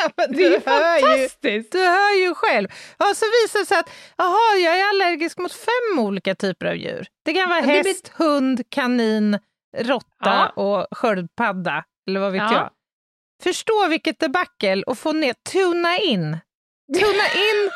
Det 0.29 0.43
är 0.45 0.49
ju 0.51 0.61
fantastiskt! 0.61 1.71
Du 1.71 1.79
hör 1.79 2.19
ju 2.21 2.35
själv. 2.35 2.67
Ja, 2.97 3.13
så 3.15 3.25
visar 3.43 3.59
det 3.59 3.65
sig 3.65 3.77
att 3.79 3.89
aha, 4.17 4.55
jag 4.63 4.79
är 4.79 4.89
allergisk 4.89 5.37
mot 5.37 5.53
fem 5.53 5.99
olika 5.99 6.35
typer 6.35 6.65
av 6.65 6.75
djur. 6.75 7.07
Det 7.25 7.33
kan 7.33 7.49
vara 7.49 7.61
det 7.61 7.67
blir- 7.67 7.83
häst, 7.83 8.11
hund, 8.15 8.61
kanin, 8.69 9.39
råtta 9.77 10.05
Ja. 10.19 10.49
och 10.49 10.87
sköldpadda, 10.97 11.83
eller 12.09 12.19
vad 12.19 12.31
vet 12.31 12.41
Ja. 12.41 12.53
jag. 12.53 12.69
Förstå 13.43 13.87
vilket 13.87 14.19
debacle 14.19 14.83
och 14.83 14.97
få 14.97 15.11
ner, 15.11 15.33
tuna 15.53 15.97
in. 15.97 16.37
Tuna 16.99 17.23
in 17.35 17.69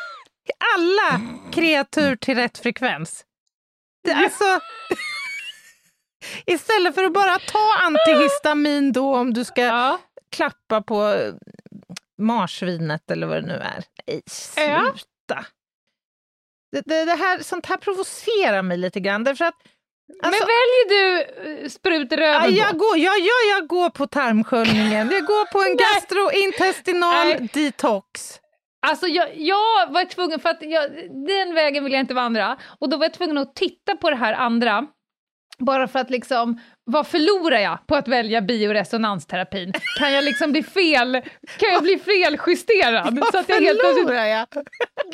alla 0.76 1.20
kreatur 1.52 2.16
till 2.16 2.34
rätt 2.34 2.58
frekvens. 2.58 3.24
Det, 4.04 4.12
alltså, 4.12 4.44
istället 6.46 6.94
för 6.94 7.04
att 7.04 7.12
bara 7.12 7.38
ta 7.38 7.74
antihistamin 7.80 8.92
då 8.92 9.16
om 9.16 9.34
du 9.34 9.44
ska 9.44 9.60
Ja. 9.62 9.98
klappa 10.36 10.82
på 10.82 11.16
marsvinet 12.22 13.10
eller 13.10 13.26
vad 13.26 13.36
det 13.36 13.46
nu 13.46 13.54
är. 13.54 13.84
Nej, 14.06 14.22
sluta! 14.26 15.46
Det, 16.72 16.82
det, 16.86 17.04
det 17.04 17.14
här, 17.14 17.38
sånt 17.38 17.66
här 17.66 17.76
provocerar 17.76 18.62
mig 18.62 18.76
lite 18.76 19.00
grann. 19.00 19.24
Därför 19.24 19.44
att, 19.44 19.54
alltså, 20.22 20.46
Men 20.46 20.48
väljer 20.48 20.88
du 20.88 21.62
uh, 21.62 21.68
sprut 21.68 22.12
i 22.12 22.16
ja, 22.16 22.48
jag, 22.48 22.72
då? 22.72 22.78
går, 22.78 22.98
ja, 22.98 23.12
ja, 23.16 23.56
jag 23.56 23.66
går 23.68 23.90
på 23.90 24.06
tarmsköljningen. 24.06 25.10
Jag 25.10 25.24
går 25.24 25.52
på 25.52 25.58
en 25.58 25.76
gastrointestinal 25.84 27.26
Nej. 27.26 27.48
detox. 27.52 28.38
Alltså 28.86 29.06
jag, 29.06 29.28
jag 29.36 29.92
var 29.92 30.04
tvungen, 30.04 30.40
för 30.40 30.48
att 30.48 30.62
jag, 30.62 30.90
den 31.26 31.54
vägen 31.54 31.84
vill 31.84 31.92
jag 31.92 32.00
inte 32.00 32.14
vandra, 32.14 32.58
och 32.80 32.88
då 32.88 32.96
var 32.96 33.04
jag 33.04 33.14
tvungen 33.14 33.38
att 33.38 33.54
titta 33.54 33.96
på 33.96 34.10
det 34.10 34.16
här 34.16 34.32
andra, 34.32 34.86
bara 35.58 35.88
för 35.88 35.98
att 35.98 36.10
liksom, 36.10 36.60
vad 36.84 37.06
förlorar 37.06 37.58
jag 37.58 37.86
på 37.86 37.94
att 37.96 38.08
välja 38.08 38.40
bioresonansterapin? 38.40 39.72
Kan 39.98 40.12
jag 40.12 40.24
liksom 40.24 40.52
bli 40.52 40.62
fel, 40.62 41.22
kan 41.58 41.72
jag 41.72 41.82
bli 41.82 41.98
feljusterad? 41.98 43.18
Vad 43.18 43.30
så 43.32 43.38
att 43.38 43.48
jag 43.48 43.60
helt 43.60 43.80
förlorar 43.80 44.24
jag? 44.26 44.46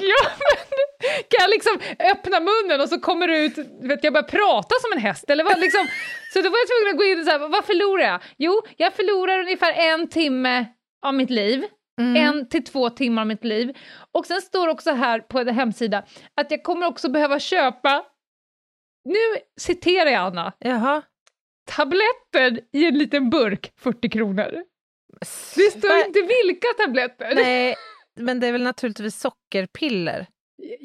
ja, 0.00 0.30
men, 0.38 1.08
kan 1.28 1.40
jag 1.40 1.50
liksom 1.50 1.78
öppna 2.12 2.40
munnen 2.40 2.80
och 2.80 2.88
så 2.88 3.00
kommer 3.00 3.28
det 3.28 3.38
ut, 3.38 3.58
vet 3.82 4.04
jag 4.04 4.12
börjar 4.12 4.28
prata 4.28 4.74
som 4.80 4.92
en 4.92 4.98
häst 4.98 5.30
eller 5.30 5.44
vad 5.44 5.60
liksom, 5.60 5.86
så 6.32 6.42
då 6.42 6.50
var 6.50 6.58
jag 6.58 6.68
tvungen 6.68 6.94
att 6.94 6.98
gå 6.98 7.04
in 7.04 7.18
och 7.18 7.24
säga, 7.24 7.38
vad 7.48 7.64
förlorar 7.64 8.04
jag? 8.04 8.20
Jo, 8.38 8.62
jag 8.76 8.92
förlorar 8.94 9.38
ungefär 9.38 9.72
en 9.72 10.08
timme 10.08 10.66
av 11.06 11.14
mitt 11.14 11.30
liv, 11.30 11.64
Mm. 12.00 12.16
en 12.16 12.48
till 12.48 12.64
två 12.64 12.90
timmar 12.90 13.22
av 13.22 13.26
mitt 13.28 13.44
liv. 13.44 13.76
Och 14.14 14.26
sen 14.26 14.40
står 14.40 14.68
också 14.68 14.90
här 14.92 15.20
på 15.20 15.38
en 15.38 15.48
hemsida 15.48 16.04
att 16.40 16.50
jag 16.50 16.62
kommer 16.62 16.86
också 16.86 17.08
behöva 17.08 17.38
köpa, 17.40 18.04
nu 19.04 19.40
citerar 19.60 20.10
jag 20.10 20.22
Anna, 20.22 20.52
Jaha. 20.58 21.02
Tabletter 21.76 22.60
i 22.72 22.84
en 22.86 22.98
liten 22.98 23.30
burk, 23.30 23.72
40 23.80 24.08
kronor. 24.08 24.62
Det 25.54 25.70
står 25.70 25.96
inte 26.06 26.20
vilka 26.22 26.66
tabletter. 26.84 27.34
Nej, 27.34 27.74
men 28.20 28.40
det 28.40 28.46
är 28.46 28.52
väl 28.52 28.62
naturligtvis 28.62 29.20
sockerpiller. 29.20 30.26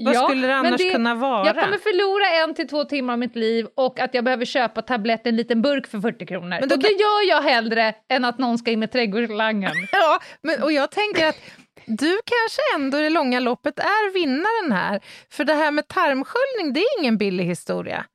Vad 0.05 0.15
Ja, 0.15 0.27
skulle 0.27 0.47
det 0.47 0.55
annars 0.55 0.77
det- 0.81 0.91
kunna 0.91 1.15
vara? 1.15 1.45
Jag 1.45 1.55
kommer 1.55 1.77
förlora 1.77 2.43
en 2.43 2.55
till 2.55 2.67
två 2.67 2.83
timmar 2.83 3.13
av 3.13 3.19
mitt 3.19 3.35
liv 3.35 3.67
och 3.75 3.99
att 3.99 4.13
jag 4.13 4.23
behöver 4.23 4.45
köpa 4.45 4.81
tabletter 4.81 5.25
i 5.27 5.29
en 5.29 5.35
liten 5.35 5.61
burk 5.61 5.87
för 5.87 5.99
40 5.99 6.25
kronor. 6.25 6.57
Men 6.59 6.69
då 6.69 6.75
och 6.75 6.81
det 6.81 6.91
gör 6.91 7.29
jag 7.29 7.41
hellre 7.41 7.95
än 8.09 8.25
att 8.25 8.37
någon 8.37 8.57
ska 8.57 8.71
in 8.71 8.79
med 8.79 8.91
trädgårdsslangen. 8.91 9.71
Ja, 9.91 10.19
men, 10.41 10.63
och 10.63 10.71
jag 10.71 10.91
tänker 10.91 11.27
att 11.27 11.37
du 11.85 12.19
kanske 12.25 12.61
ändå 12.75 12.99
i 12.99 13.01
det 13.01 13.09
långa 13.09 13.39
loppet 13.39 13.79
är 13.79 14.13
vinnaren 14.13 14.71
här. 14.71 15.01
För 15.31 15.43
det 15.43 15.53
här 15.53 15.71
med 15.71 15.87
tarmsköljning, 15.87 16.73
det 16.73 16.79
är 16.79 16.99
ingen 16.99 17.17
billig 17.17 17.43
historia. 17.45 18.05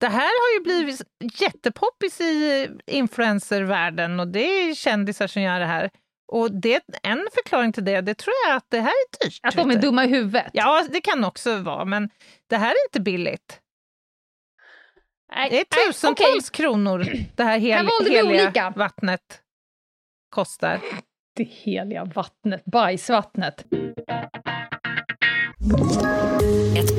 Det 0.00 0.06
här 0.08 0.20
har 0.22 0.58
ju 0.58 0.62
blivit 0.64 1.02
jättepoppis 1.40 2.20
i 2.20 2.68
influencervärlden 2.86 4.20
och 4.20 4.28
det 4.28 4.40
är 4.44 4.74
kändisar 4.74 5.26
som 5.26 5.42
gör 5.42 5.60
det 5.60 5.66
här. 5.66 5.90
Och 6.32 6.52
det, 6.60 6.82
en 7.02 7.26
förklaring 7.34 7.72
till 7.72 7.84
det, 7.84 8.00
det 8.00 8.14
tror 8.14 8.34
jag 8.48 8.56
att 8.56 8.66
det 8.68 8.80
här 8.80 8.88
är 8.90 9.24
dyrt. 9.24 9.40
Att 9.42 9.56
de 9.56 9.70
är 9.70 9.74
dumma 9.76 10.04
i 10.04 10.08
huvudet. 10.08 10.50
Ja, 10.52 10.86
det 10.90 11.00
kan 11.00 11.24
också 11.24 11.56
vara, 11.56 11.84
men 11.84 12.10
det 12.46 12.56
här 12.56 12.70
är 12.70 12.86
inte 12.88 13.00
billigt. 13.00 13.60
Nej, 15.34 15.50
Det 15.50 15.56
är 15.60 15.64
nej, 15.76 15.86
tusentals 15.92 16.50
kronor 16.50 17.06
det 17.36 17.44
här 17.44 17.58
hel, 17.58 17.86
Här 17.86 18.04
heliga 18.10 18.24
olika. 18.44 18.70
vattnet 18.76 19.40
kostar. 20.30 20.80
Det 21.36 21.44
heliga 21.44 22.04
vattnet, 22.04 22.64
bajsvattnet. 22.64 23.64
Ett 26.78 26.95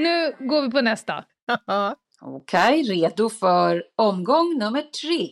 Nu 0.00 0.36
går 0.38 0.62
vi 0.62 0.70
på 0.70 0.80
nästa. 0.80 1.24
Okej, 2.20 2.82
redo 2.82 3.30
för 3.30 3.84
omgång 3.96 4.58
nummer 4.58 4.82
tre. 4.82 5.30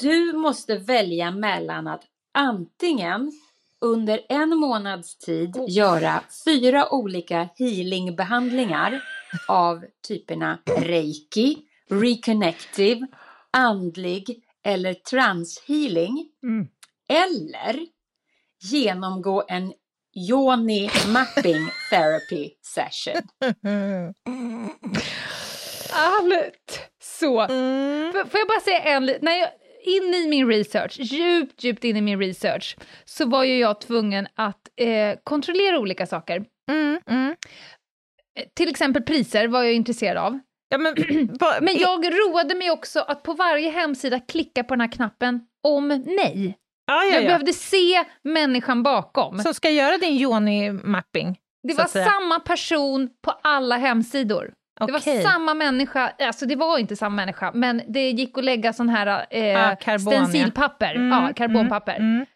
Du 0.00 0.32
måste 0.32 0.76
välja 0.76 1.30
mellan 1.30 1.86
att 1.86 2.02
antingen 2.32 3.32
under 3.80 4.20
en 4.28 4.58
månads 4.58 5.18
tid 5.18 5.56
göra 5.68 6.22
fyra 6.44 6.92
olika 6.94 7.48
healingbehandlingar 7.56 9.02
av 9.48 9.84
typerna 10.08 10.58
reiki, 10.66 11.58
reconnective, 11.90 13.06
andlig 13.50 14.44
eller 14.62 14.94
transhealing. 14.94 16.28
Mm. 16.42 16.68
Eller 17.08 17.86
genomgå 18.60 19.44
en 19.48 19.72
yoni 20.16 20.90
mapping 21.12 21.68
therapy 21.90 22.50
session. 22.62 23.22
Allt! 25.92 26.80
Så. 27.02 27.40
Mm. 27.40 28.12
Får 28.12 28.40
jag 28.40 28.48
bara 28.48 28.60
säga 28.60 28.78
en 28.80 29.06
när 29.20 29.32
jag 29.32 29.48
in 29.84 30.14
i 30.14 30.28
min 30.28 30.48
research, 30.48 30.98
djupt, 31.00 31.64
djupt 31.64 31.84
in 31.84 31.96
i 31.96 32.00
min 32.00 32.18
research, 32.20 32.76
så 33.04 33.26
var 33.26 33.44
ju 33.44 33.58
jag 33.58 33.80
tvungen 33.80 34.26
att 34.34 34.60
eh, 34.80 35.18
kontrollera 35.24 35.78
olika 35.78 36.06
saker. 36.06 36.44
Mm, 36.70 37.00
mm. 37.08 37.36
Eh, 38.38 38.44
Till 38.56 38.68
exempel 38.68 39.02
priser 39.02 39.48
var 39.48 39.62
jag 39.62 39.74
intresserad 39.74 40.16
av. 40.16 40.38
Ja, 40.68 40.78
men, 40.78 40.94
Men 41.60 41.78
jag 41.78 42.04
roade 42.04 42.54
mig 42.54 42.70
också 42.70 43.00
att 43.00 43.22
på 43.22 43.32
varje 43.34 43.70
hemsida 43.70 44.20
klicka 44.20 44.64
på 44.64 44.74
den 44.74 44.80
här 44.80 44.92
knappen 44.92 45.40
om 45.62 45.88
nej. 46.06 46.58
Ja, 46.86 47.04
ja, 47.04 47.14
Jag 47.14 47.22
ja. 47.22 47.26
behövde 47.26 47.52
se 47.52 48.04
människan 48.22 48.82
bakom. 48.82 49.38
Som 49.38 49.54
ska 49.54 49.70
göra 49.70 49.98
din 49.98 50.16
Joni-mapping? 50.16 51.36
det 51.68 51.74
var 51.74 51.86
samma 51.86 52.40
person 52.40 53.08
på 53.24 53.30
alla 53.42 53.76
hemsidor. 53.76 54.52
Det 54.86 54.92
var 54.92 55.22
samma 55.22 55.54
människa, 55.54 56.12
alltså 56.18 56.46
det 56.46 56.56
var 56.56 56.78
inte 56.78 56.96
samma 56.96 57.16
människa, 57.16 57.50
men 57.54 57.82
det 57.88 58.10
gick 58.10 58.38
att 58.38 58.44
lägga 58.44 58.72
sån 58.72 58.88
här 58.88 59.26
eh, 59.30 59.68
Ah, 59.68 59.76
karbon, 59.76 60.12
ja. 60.12 60.26
stencilpapper, 60.26 60.94
Mm, 60.94 61.10
ja, 61.10 61.32
karbonpapper. 61.36 61.96
Mm, 61.96 62.14
mm. 62.14 62.26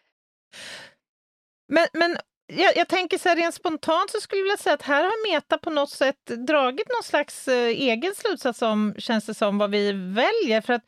Men, 1.73 1.87
men 1.93 2.17
jag, 2.53 2.77
jag 2.77 2.87
tänker 2.87 3.17
så 3.17 3.29
här 3.29 3.35
rent 3.35 3.55
spontant 3.55 4.11
så 4.11 4.21
skulle 4.21 4.39
jag 4.39 4.43
vilja 4.43 4.57
säga 4.57 4.73
att 4.73 4.81
här 4.81 5.03
har 5.03 5.31
Meta 5.33 5.57
på 5.57 5.69
något 5.69 5.89
sätt 5.89 6.25
dragit 6.47 6.87
någon 6.89 7.03
slags 7.03 7.47
eh, 7.47 7.67
egen 7.67 8.15
slutsats 8.15 8.61
om, 8.61 8.95
känns 8.97 9.25
det 9.25 9.33
som, 9.33 9.57
vad 9.57 9.71
vi 9.71 9.91
väljer. 9.91 10.61
För 10.61 10.73
att 10.73 10.83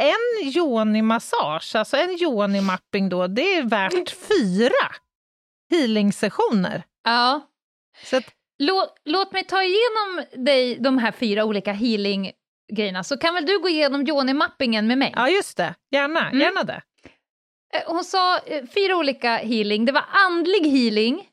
en 0.00 0.48
yoni-massage, 0.50 1.76
alltså 1.76 1.96
en 1.96 2.10
yoni-mapping 2.10 3.08
då, 3.08 3.26
det 3.26 3.54
är 3.56 3.62
värt 3.62 4.10
fyra 4.10 4.88
healing-sessioner. 5.70 6.82
Ja. 7.04 7.40
Så 8.04 8.16
att, 8.16 8.24
Låt, 8.58 8.94
låt 9.04 9.32
mig 9.32 9.44
ta 9.44 9.62
igenom 9.62 10.24
dig 10.44 10.76
de 10.80 10.98
här 10.98 11.12
fyra 11.12 11.44
olika 11.44 11.72
healing-grejerna, 11.72 13.04
så 13.04 13.16
kan 13.16 13.34
väl 13.34 13.46
du 13.46 13.58
gå 13.58 13.68
igenom 13.68 14.04
Joni-mappingen 14.04 14.86
med 14.86 14.98
mig? 14.98 15.12
ja, 15.16 15.28
just 15.28 15.56
det. 15.56 15.74
Gärna, 15.90 16.28
Mm. 16.28 16.40
gärna 16.40 16.62
det. 16.62 16.82
Eh, 17.74 17.82
Hon 17.86 18.04
sa 18.04 18.38
eh, 18.38 18.64
fyra 18.74 18.96
olika 18.96 19.36
healing. 19.36 19.84
Det 19.84 19.92
var 19.92 20.04
andlig 20.12 20.70
healing. 20.70 21.28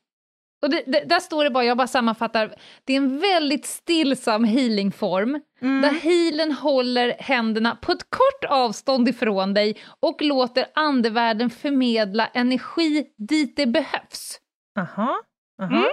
Och 0.62 0.70
det, 0.70 0.82
det, 0.86 1.04
där 1.04 1.20
står 1.20 1.44
det 1.44 1.50
bara, 1.50 1.64
jag 1.64 1.76
bara 1.76 1.86
sammanfattar, 1.86 2.54
det 2.84 2.92
är 2.92 2.96
en 2.96 3.18
väldigt 3.20 3.66
stillsam 3.66 4.44
healingform 4.44 5.40
Mm. 5.62 5.82
där 5.82 5.90
healen 5.90 6.52
håller 6.52 7.16
händerna 7.18 7.76
på 7.82 7.92
ett 7.92 8.10
kort 8.10 8.44
avstånd 8.50 9.08
ifrån 9.08 9.54
dig 9.54 9.76
och 10.00 10.22
låter 10.22 10.66
andevärlden 10.74 11.50
förmedla 11.50 12.26
energi 12.26 13.06
dit 13.28 13.56
det 13.56 13.66
behövs. 13.66 14.40
Aha. 14.78 15.20
Aha. 15.62 15.76
Mm. 15.76 15.90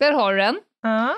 Där 0.00 0.12
har 0.12 0.32
du 0.32 0.38
den. 0.38 0.60
Ja. 0.82 1.14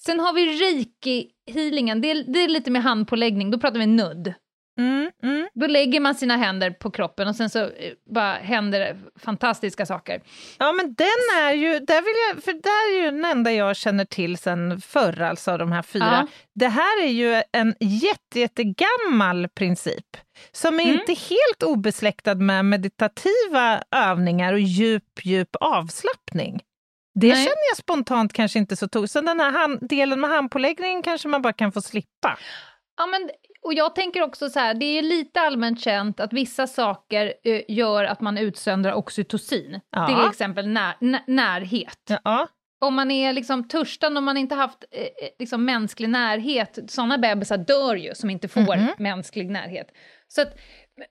Sen 0.00 0.20
har 0.20 0.32
vi 0.32 0.46
reiki-healingen, 0.46 2.00
det, 2.00 2.14
det 2.14 2.38
är 2.44 2.48
lite 2.48 2.70
med 2.70 2.82
handpåläggning, 2.82 3.50
då 3.50 3.58
pratar 3.58 3.78
vi 3.78 3.86
nudd. 3.86 4.34
Mm, 4.78 5.10
mm. 5.22 5.48
Då 5.54 5.66
lägger 5.66 6.00
man 6.00 6.14
sina 6.14 6.36
händer 6.36 6.70
på 6.70 6.90
kroppen 6.90 7.28
och 7.28 7.36
sen 7.36 7.50
så 7.50 7.58
eh, 7.58 7.92
bara 8.14 8.32
händer 8.32 8.80
det 8.80 8.96
fantastiska 9.20 9.86
saker. 9.86 10.20
Ja, 10.58 10.72
men 10.72 10.94
den 10.94 11.38
är 11.38 11.52
ju, 11.52 11.78
där 11.78 12.02
vill 12.02 12.14
jag, 12.34 12.44
för 12.44 12.52
det 12.52 12.68
är 12.68 13.04
ju 13.04 13.10
den 13.10 13.24
enda 13.24 13.52
jag 13.52 13.76
känner 13.76 14.04
till 14.04 14.38
sen 14.38 14.80
förr, 14.80 15.20
alltså 15.22 15.56
de 15.56 15.72
här 15.72 15.82
fyra. 15.82 16.04
Ja. 16.04 16.26
Det 16.54 16.68
här 16.68 17.02
är 17.02 17.08
ju 17.10 17.42
en 17.52 17.74
jätte, 17.80 18.40
jättegammal 18.40 19.48
princip 19.48 20.16
som 20.52 20.80
är 20.80 20.84
Mm. 20.84 20.94
inte 21.00 21.12
helt 21.12 21.62
obesläktad 21.62 22.34
med 22.34 22.64
meditativa 22.64 23.82
övningar 23.90 24.52
och 24.52 24.60
djup, 24.60 25.04
djup 25.22 25.56
avslappning. 25.60 26.60
Det 27.20 27.26
Nej. 27.28 27.36
känner 27.36 27.68
jag 27.70 27.76
spontant 27.76 28.32
kanske 28.32 28.58
inte 28.58 28.76
så 28.76 28.88
tog. 28.88 29.10
Så 29.10 29.20
den 29.20 29.40
här 29.40 29.50
hand, 29.50 29.78
delen 29.88 30.20
med 30.20 30.30
handpåläggningen 30.30 31.02
kanske 31.02 31.28
man 31.28 31.42
bara 31.42 31.52
kan 31.52 31.72
få 31.72 31.80
slippa. 31.82 32.38
Ja, 32.96 33.06
men, 33.06 33.30
och 33.64 33.74
jag 33.74 33.94
tänker 33.94 34.22
också 34.22 34.48
så 34.50 34.58
här, 34.58 34.74
det 34.74 34.84
är 34.98 35.02
lite 35.02 35.40
allmänt 35.40 35.80
känt 35.80 36.20
att 36.20 36.32
vissa 36.32 36.66
saker 36.66 37.34
eh, 37.44 37.62
gör 37.68 38.04
att 38.04 38.20
man 38.20 38.38
utsöndrar 38.38 38.92
oxytocin. 38.92 39.80
Ja. 39.90 40.06
Till 40.06 40.30
exempel 40.30 40.68
när, 40.68 40.94
n- 41.00 41.18
närhet. 41.26 42.10
Ja. 42.24 42.48
Om 42.80 42.94
man 42.94 43.10
är 43.10 43.32
liksom 43.32 43.68
törstande, 43.68 44.18
om 44.18 44.24
man 44.24 44.36
inte 44.36 44.54
haft 44.54 44.84
eh, 44.90 45.00
eh, 45.02 45.08
liksom 45.38 45.64
mänsklig 45.64 46.08
närhet, 46.08 46.78
sådana 46.88 47.18
bebisar 47.18 47.58
dör 47.58 47.94
ju 47.94 48.14
som 48.14 48.30
inte 48.30 48.48
får 48.48 48.76
Mhm. 48.76 48.88
mänsklig 48.98 49.50
närhet. 49.50 49.86
Så 50.28 50.42
att, 50.42 50.58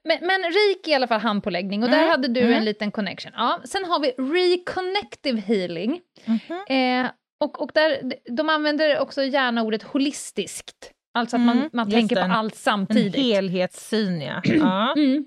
men, 0.04 0.18
men 0.20 0.42
rik 0.42 0.88
i 0.88 0.94
alla 0.94 1.06
fall 1.06 1.20
handpåläggning, 1.20 1.82
och 1.82 1.90
där 1.90 1.98
Mm, 1.98 2.10
hade 2.10 2.28
du 2.28 2.40
mm. 2.40 2.52
en 2.54 2.64
liten 2.64 2.90
connection. 2.90 3.32
Ja, 3.36 3.60
sen 3.64 3.84
har 3.84 4.00
vi 4.00 4.10
reconnective 4.10 5.40
healing. 5.40 6.00
Mhm. 6.24 6.64
Eh, 7.04 7.10
och, 7.40 7.62
och 7.62 7.70
där, 7.74 8.12
de 8.36 8.48
använder 8.48 8.98
också 8.98 9.22
gärna 9.22 9.62
ordet 9.62 9.82
holistiskt. 9.82 10.92
Alltså 11.18 11.36
att 11.36 11.42
Mm, 11.42 11.56
man, 11.58 11.70
man 11.72 11.90
just 11.90 12.08
tänker 12.08 12.26
på 12.28 12.32
allt 12.32 12.52
En 12.54 12.58
samtidigt. 12.58 13.16
helhetssyn, 13.16 14.20
ja. 14.20 14.40
ja. 14.44 14.92
Mm. 14.96 15.24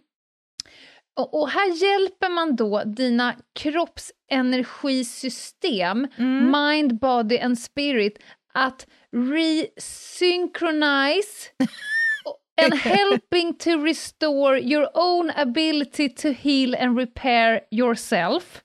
Och, 1.20 1.42
och 1.42 1.50
här 1.50 1.84
hjälper 1.84 2.30
man 2.30 2.56
då 2.56 2.84
dina 2.84 3.36
kroppsenergisystem, 3.60 6.08
Mm. 6.18 6.52
mind, 6.52 7.00
body 7.00 7.40
and 7.40 7.60
spirit, 7.60 8.20
att 8.54 8.88
resynchronize 9.16 11.50
and 12.64 12.74
helping 12.76 13.54
to 13.58 13.70
restore 13.70 14.60
your 14.62 14.88
own 14.94 15.32
ability 15.36 16.10
to 16.10 16.28
heal 16.32 16.76
and 16.76 16.98
repair 17.00 17.62
yourself. 17.72 18.62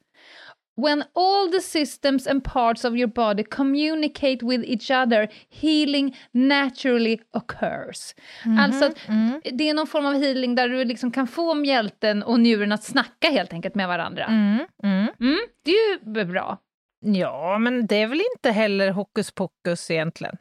When 0.77 1.05
all 1.15 1.51
the 1.53 1.61
systems 1.61 2.27
and 2.27 2.45
parts 2.45 2.85
of 2.85 2.97
your 2.97 3.09
body 3.09 3.45
communicate 3.45 4.39
with 4.43 4.65
each 4.65 4.91
other, 4.91 5.29
healing 5.49 6.17
naturally 6.33 7.21
occurs. 7.33 8.15
Alltså, 8.59 8.85
att 8.85 9.09
mm. 9.09 9.41
det 9.45 9.69
är 9.69 9.75
någon 9.75 9.87
form 9.87 10.07
av 10.07 10.15
healing 10.15 10.55
där 10.55 10.69
du 10.69 10.85
liksom 10.85 11.11
kan 11.13 11.27
få 11.27 11.55
mjälten 11.55 12.23
och 12.23 12.41
njuren 12.41 12.73
att 12.73 12.85
snacka 12.85 13.31
helt 13.31 13.53
enkelt 13.53 13.75
med 13.75 13.89
varandra. 13.89 14.25
Mm, 14.25 14.67
mm. 14.83 15.09
Mm, 15.21 15.39
det 15.65 15.71
är 15.71 15.93
ju 15.93 16.25
bra. 16.25 16.59
Ja, 17.01 17.59
men 17.59 17.87
det 17.87 17.97
är 17.97 18.07
väl 18.07 18.23
inte 18.35 18.51
heller 18.51 18.91
hokus 18.91 19.31
pokus 19.31 19.91
egentligen? 19.91 20.37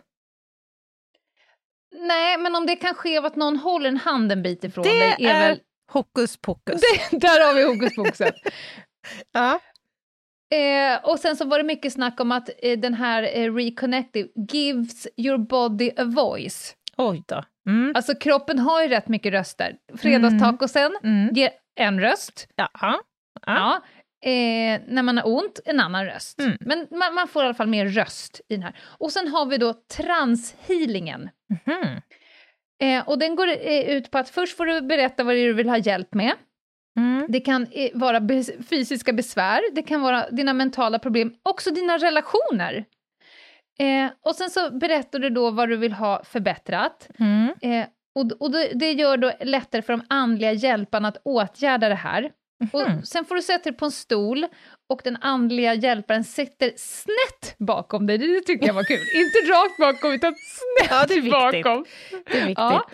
Nej, 1.99 2.37
men 2.37 2.55
om 2.55 2.65
det 2.65 2.75
kan 2.75 2.93
ske 2.93 3.17
av 3.17 3.25
att 3.25 3.35
någon 3.35 3.57
håller 3.57 3.89
en 3.89 3.97
hand 3.97 4.31
en 4.31 4.43
bit 4.43 4.63
ifrån 4.63 4.83
Det 4.83 4.89
dig 4.89 5.15
är, 5.19 5.35
är 5.35 5.49
väl... 5.49 5.59
hokus 5.91 6.37
pokus. 6.37 6.81
Det, 7.11 7.17
där 7.17 7.47
har 7.47 7.53
vi 7.53 7.63
hokus 7.63 7.95
pokuset. 7.95 8.35
Ja. 9.31 9.59
Eh, 10.55 10.99
och 11.11 11.19
sen 11.19 11.35
så 11.35 11.45
var 11.45 11.57
det 11.57 11.63
mycket 11.63 11.93
snack 11.93 12.19
om 12.19 12.31
att 12.31 12.49
eh, 12.63 12.79
den 12.79 12.93
här 12.93 13.23
eh, 13.33 13.53
reconnective 13.55 14.29
gives 14.51 15.07
your 15.17 15.37
body 15.37 15.91
a 15.97 16.03
voice. 16.03 16.75
Oj 16.97 17.23
då. 17.27 17.43
Mm. 17.67 17.91
Alltså 17.95 18.15
kroppen 18.15 18.59
har 18.59 18.81
ju 18.81 18.87
rätt 18.87 19.07
mycket 19.07 19.33
röster. 19.33 19.75
Fredagstacosen 19.97 20.91
Mm. 21.03 21.33
ger 21.33 21.49
en 21.79 21.99
röst. 22.01 22.47
Ja. 22.55 22.69
Ja. 22.81 22.99
Ja. 23.45 23.81
Eh, 24.29 24.81
när 24.87 25.03
man 25.03 25.17
har 25.17 25.27
ont, 25.27 25.59
en 25.65 25.79
annan 25.79 26.05
röst. 26.05 26.39
Mm. 26.39 26.57
Men 26.59 26.87
man, 26.91 27.13
man 27.15 27.27
får 27.27 27.43
i 27.43 27.45
alla 27.45 27.53
fall 27.53 27.67
mer 27.67 27.85
röst 27.85 28.41
i 28.49 28.53
den 28.55 28.63
här. 28.63 28.75
Och 28.97 29.11
sen 29.11 29.27
har 29.27 29.45
vi 29.45 29.57
då 29.57 29.73
transhealingen. 29.97 31.29
Mhm. 31.49 32.01
Eh, 32.81 33.07
och 33.09 33.19
den 33.19 33.35
går 33.35 33.47
eh, 33.47 33.79
ut 33.89 34.11
på 34.11 34.17
att 34.17 34.29
först 34.29 34.57
får 34.57 34.65
du 34.65 34.81
berätta 34.81 35.23
vad 35.23 35.35
det 35.35 35.39
är 35.39 35.47
du 35.47 35.53
vill 35.53 35.69
ha 35.69 35.77
hjälp 35.77 36.13
med. 36.13 36.33
Mm. 37.25 37.31
Det 37.31 37.39
kan 37.39 37.67
eh, 37.71 37.89
vara 37.93 38.21
fysiska 38.69 39.13
besvär, 39.13 39.61
det 39.75 39.81
kan 39.81 40.01
vara 40.01 40.29
dina 40.29 40.53
mentala 40.53 40.99
problem, 40.99 41.33
också 41.43 41.71
dina 41.71 41.97
relationer. 41.97 42.85
Eh, 43.79 44.11
och 44.25 44.35
sen 44.35 44.49
så 44.49 44.71
berättar 44.71 45.19
du 45.19 45.29
då 45.29 45.51
vad 45.51 45.69
du 45.69 45.77
vill 45.77 45.91
ha 45.93 46.23
förbättrat. 46.23 47.09
Mm. 47.19 47.53
Eh, 47.61 47.87
och 48.15 48.31
och 48.39 48.51
det, 48.51 48.71
det 48.73 48.91
gör 48.91 49.17
då 49.17 49.31
lättare 49.41 49.81
för 49.81 49.93
de 49.93 50.03
andliga 50.09 50.51
hjälparna 50.51 51.07
att 51.07 51.17
åtgärda 51.25 51.89
det 51.89 51.95
här. 51.95 52.31
Mhm. 52.63 52.69
Och 52.99 53.07
sen 53.07 53.25
får 53.25 53.35
du 53.35 53.41
sätta 53.41 53.69
dig 53.69 53.77
på 53.77 53.85
en 53.85 53.91
stol 53.91 54.45
och 54.89 55.01
den 55.03 55.17
andliga 55.21 55.73
hjälparen 55.73 56.23
sitter 56.23 56.71
snett 56.77 57.55
bakom 57.57 58.07
dig. 58.07 58.17
Det 58.17 58.41
tycker 58.41 58.67
jag 58.67 58.73
var 58.73 58.83
kul. 58.83 58.99
Inte 59.15 59.51
rakt 59.51 59.77
bakom, 59.79 60.13
utan 60.13 60.33
snett 60.33 60.89
Ja, 60.91 61.05
det 61.07 61.13
är 61.13 61.21
viktigt. 61.21 61.63
bakom. 61.63 61.85
Det 62.25 62.37
är 62.37 62.47
viktigt. 62.47 62.57
Ja. 62.57 62.85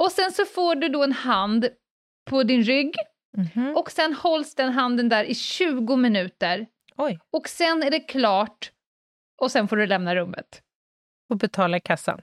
Och 0.00 0.12
sen 0.12 0.32
så 0.32 0.44
får 0.44 0.74
du 0.74 0.88
då 0.88 1.02
en 1.04 1.12
hand 1.12 1.68
på 2.30 2.42
din 2.42 2.62
rygg 2.62 2.94
Mhm. 3.36 3.76
och 3.76 3.90
sen 3.90 4.14
hålls 4.14 4.54
den 4.54 4.72
handen 4.72 5.08
där 5.08 5.24
i 5.24 5.34
20 5.34 5.96
minuter 5.96 6.66
Oj, 6.96 7.18
och 7.32 7.48
sen 7.48 7.82
är 7.82 7.90
det 7.90 8.00
klart 8.00 8.72
och 9.42 9.50
sen 9.50 9.68
får 9.68 9.76
du 9.76 9.86
lämna 9.86 10.14
rummet. 10.14 10.62
och 11.30 11.36
betala 11.36 11.76
i 11.76 11.80
kassan. 11.80 12.20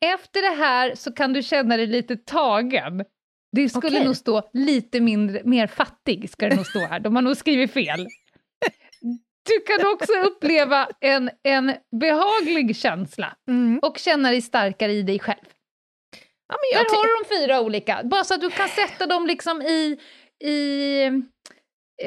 Efter 0.00 0.42
det 0.42 0.56
här 0.64 0.94
så 0.94 1.12
kan 1.12 1.32
du 1.32 1.42
känna 1.42 1.76
dig 1.76 1.86
lite 1.86 2.16
tagen. 2.16 3.04
Det 3.52 3.68
skulle 3.68 3.88
Okej. 3.96 4.04
nog 4.04 4.16
stå 4.16 4.48
lite 4.52 5.00
mindre, 5.00 5.42
mer 5.44 5.66
fattig, 5.66 6.30
ska 6.30 6.48
det 6.48 6.56
nog 6.56 6.66
stå 6.66 6.78
här. 6.78 7.00
De 7.00 7.14
har 7.16 7.22
nog 7.22 7.36
skrivit 7.36 7.72
fel. 7.72 8.06
Du 9.46 9.60
kan 9.60 9.92
också 9.92 10.12
uppleva 10.12 10.88
en, 11.00 11.30
en 11.42 11.74
behaglig 12.00 12.76
känsla 12.76 13.36
Mm. 13.48 13.78
och 13.82 13.98
känna 13.98 14.30
dig 14.30 14.42
starkare 14.42 14.92
i 14.92 15.02
dig 15.02 15.18
själv. 15.18 15.44
Ja, 16.48 16.54
men 16.60 16.78
jag 16.78 16.86
Där 16.86 16.96
har 16.96 17.24
de 17.24 17.36
fyra 17.46 17.60
olika, 17.60 18.00
bara 18.04 18.24
så 18.24 18.34
att 18.34 18.40
du 18.40 18.50
kan 18.50 18.68
sätta 18.68 19.06
dem 19.06 19.26
liksom 19.26 19.62
i, 19.62 19.98
i, 20.44 21.04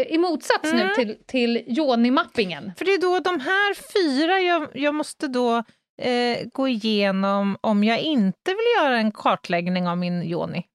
i 0.08 0.17
motsats 0.17 0.73
nu 0.73 0.82
Mm. 0.82 0.95
till, 0.95 1.17
till 1.28 1.63
Joni-mappingen. 1.67 2.71
För 2.78 2.86
det 2.86 2.91
är 2.93 3.02
då 3.02 3.19
de 3.19 3.39
här 3.39 3.73
fyra 3.73 4.39
jag, 4.39 4.67
jag 4.73 4.95
måste 4.95 5.28
då 5.28 5.63
eh, 6.02 6.47
gå 6.54 6.67
igenom 6.67 7.58
om 7.62 7.84
jag 7.84 8.00
inte 8.00 8.34
vill 8.47 8.84
göra 8.84 8.97
en 8.97 9.12
kartläggning 9.12 9.88
av 9.88 9.97
min 9.97 10.23
yoni. 10.23 10.65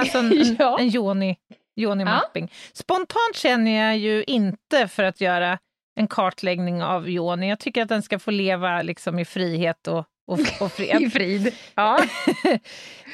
Alltså 0.00 0.18
en, 0.18 0.32
en, 0.40 0.56
Ja. 0.58 0.78
en 0.78 0.94
yoni, 0.96 1.36
yoni-mapping. 1.80 2.52
Spontant 2.72 3.34
känner 3.36 3.86
jag 3.86 3.96
ju 3.98 4.24
inte 4.26 4.88
för 4.88 5.02
att 5.02 5.20
göra 5.20 5.58
en 5.98 6.06
kartläggning 6.08 6.82
av 6.82 7.08
yoni. 7.08 7.48
Jag 7.48 7.58
tycker 7.60 7.82
att 7.82 7.88
den 7.88 8.02
ska 8.02 8.18
få 8.18 8.30
leva 8.30 8.82
liksom 8.82 9.18
i 9.18 9.24
frihet 9.24 9.88
och, 9.88 10.04
och, 10.26 10.38
och 10.60 10.72
fred. 10.72 11.02
I 11.02 11.10
frid. 11.10 11.54
Ja. 11.74 12.04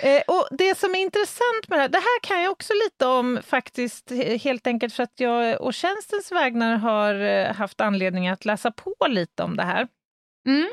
Eh, 0.02 0.22
och 0.26 0.48
det 0.50 0.78
som 0.78 0.94
är 0.94 0.98
intressant 0.98 1.68
med 1.68 1.78
det 1.78 1.82
här, 1.82 1.88
det 1.88 1.98
här 1.98 2.20
kan 2.22 2.42
jag 2.42 2.52
också 2.52 2.72
lite 2.84 3.06
om 3.06 3.40
faktiskt, 3.46 4.10
he- 4.10 4.38
helt 4.38 4.66
enkelt 4.66 4.94
för 4.94 5.02
att 5.02 5.12
jag 5.20 5.60
och 5.60 5.74
tjänstens 5.74 6.32
vägnar 6.32 6.76
har 6.76 7.14
eh, 7.14 7.54
haft 7.54 7.80
anledning 7.80 8.28
att 8.28 8.44
läsa 8.44 8.70
på 8.70 8.94
lite 9.08 9.42
om 9.42 9.56
det 9.56 9.62
här. 9.62 9.88
Mm. 10.46 10.68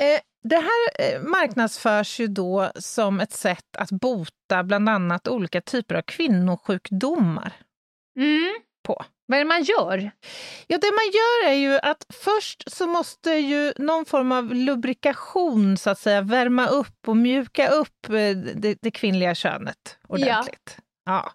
Eh, 0.00 0.20
det 0.48 0.56
här 0.56 1.18
marknadsförs 1.20 2.20
ju 2.20 2.26
då 2.26 2.70
som 2.76 3.20
ett 3.20 3.32
sätt 3.32 3.76
att 3.78 3.90
bota 3.90 4.62
bland 4.62 4.88
annat 4.88 5.28
olika 5.28 5.60
typer 5.60 5.94
av 5.94 6.02
kvinnosjukdomar. 6.02 7.52
Mm. 8.18 8.53
Vad 9.34 9.38
är 9.40 9.44
det 9.44 9.48
man 9.48 9.62
gör? 9.62 10.10
Ja, 10.66 10.78
det 10.78 10.90
man 10.92 11.04
gör 11.12 11.50
är 11.50 11.54
ju 11.54 11.78
att 11.82 12.06
först 12.10 12.62
så 12.66 12.86
måste 12.86 13.30
ju 13.30 13.72
någon 13.76 14.04
form 14.04 14.32
av 14.32 14.54
lubrikation 14.54 15.76
så 15.76 15.90
att 15.90 15.98
säga 15.98 16.20
värma 16.20 16.66
upp 16.66 17.08
och 17.08 17.16
mjuka 17.16 17.68
upp 17.68 18.08
eh, 18.08 18.30
det, 18.54 18.78
det 18.82 18.90
kvinnliga 18.90 19.34
könet 19.34 19.98
ordentligt. 20.08 20.76
Ja. 21.04 21.32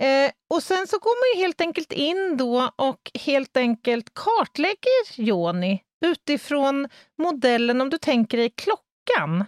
Eh, 0.00 0.30
och 0.54 0.62
sen 0.62 0.86
så 0.86 0.98
går 0.98 1.32
man 1.34 1.38
ju 1.38 1.44
helt 1.44 1.60
enkelt 1.60 1.92
in 1.92 2.36
då 2.36 2.70
och 2.76 3.10
helt 3.14 3.56
enkelt 3.56 4.14
kartlägger 4.14 5.20
Joni 5.22 5.82
utifrån 6.04 6.88
modellen, 7.22 7.80
om 7.80 7.90
du 7.90 7.98
tänker 7.98 8.38
dig 8.38 8.50
klockan. 8.50 9.44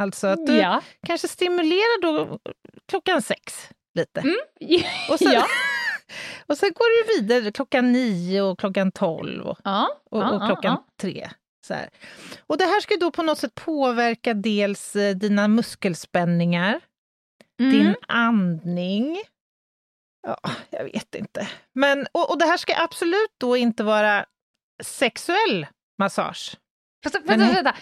Alltså 0.00 0.26
att 0.26 0.46
du 0.46 0.56
Ja. 0.56 0.82
kanske 1.06 1.28
stimulerar 1.28 2.02
då 2.02 2.38
klockan 2.88 3.22
sex 3.22 3.68
lite. 3.94 4.20
Mm. 4.20 4.36
Och 5.10 5.18
sen, 5.18 5.32
ja. 5.32 5.46
Och 6.46 6.58
sen 6.58 6.70
går 6.74 7.04
du 7.06 7.20
vidare 7.20 7.52
klockan 7.52 7.92
nio 7.92 8.40
och 8.42 8.58
klockan 8.58 8.92
tolv 8.92 9.46
och, 9.46 9.58
Ja. 9.64 9.88
och, 10.10 10.20
ja, 10.22 10.30
och 10.30 10.46
klockan 10.46 10.72
ja, 10.72 10.86
tre. 11.00 11.30
Så 11.66 11.74
här. 11.74 11.88
Och 12.46 12.58
det 12.58 12.64
här 12.64 12.80
ska 12.80 12.96
då 12.96 13.10
på 13.10 13.22
något 13.22 13.38
sätt 13.38 13.54
påverka 13.54 14.34
dels 14.34 14.96
eh, 14.96 15.16
dina 15.16 15.48
muskelspänningar, 15.48 16.80
ja. 17.56 17.64
Mm. 17.64 17.72
din 17.78 17.94
andning. 18.08 19.22
Ja, 20.26 20.38
jag 20.70 20.84
vet 20.84 21.14
inte. 21.14 21.48
Men, 21.74 22.06
och, 22.12 22.30
och 22.30 22.38
det 22.38 22.44
här 22.44 22.56
ska 22.56 22.74
absolut 22.76 23.30
då 23.38 23.56
inte 23.56 23.84
vara 23.84 24.26
sexuell 24.82 25.66
massage. 25.98 26.56
Fast, 27.04 27.16
Men- 27.24 27.38
vänta. 27.38 27.74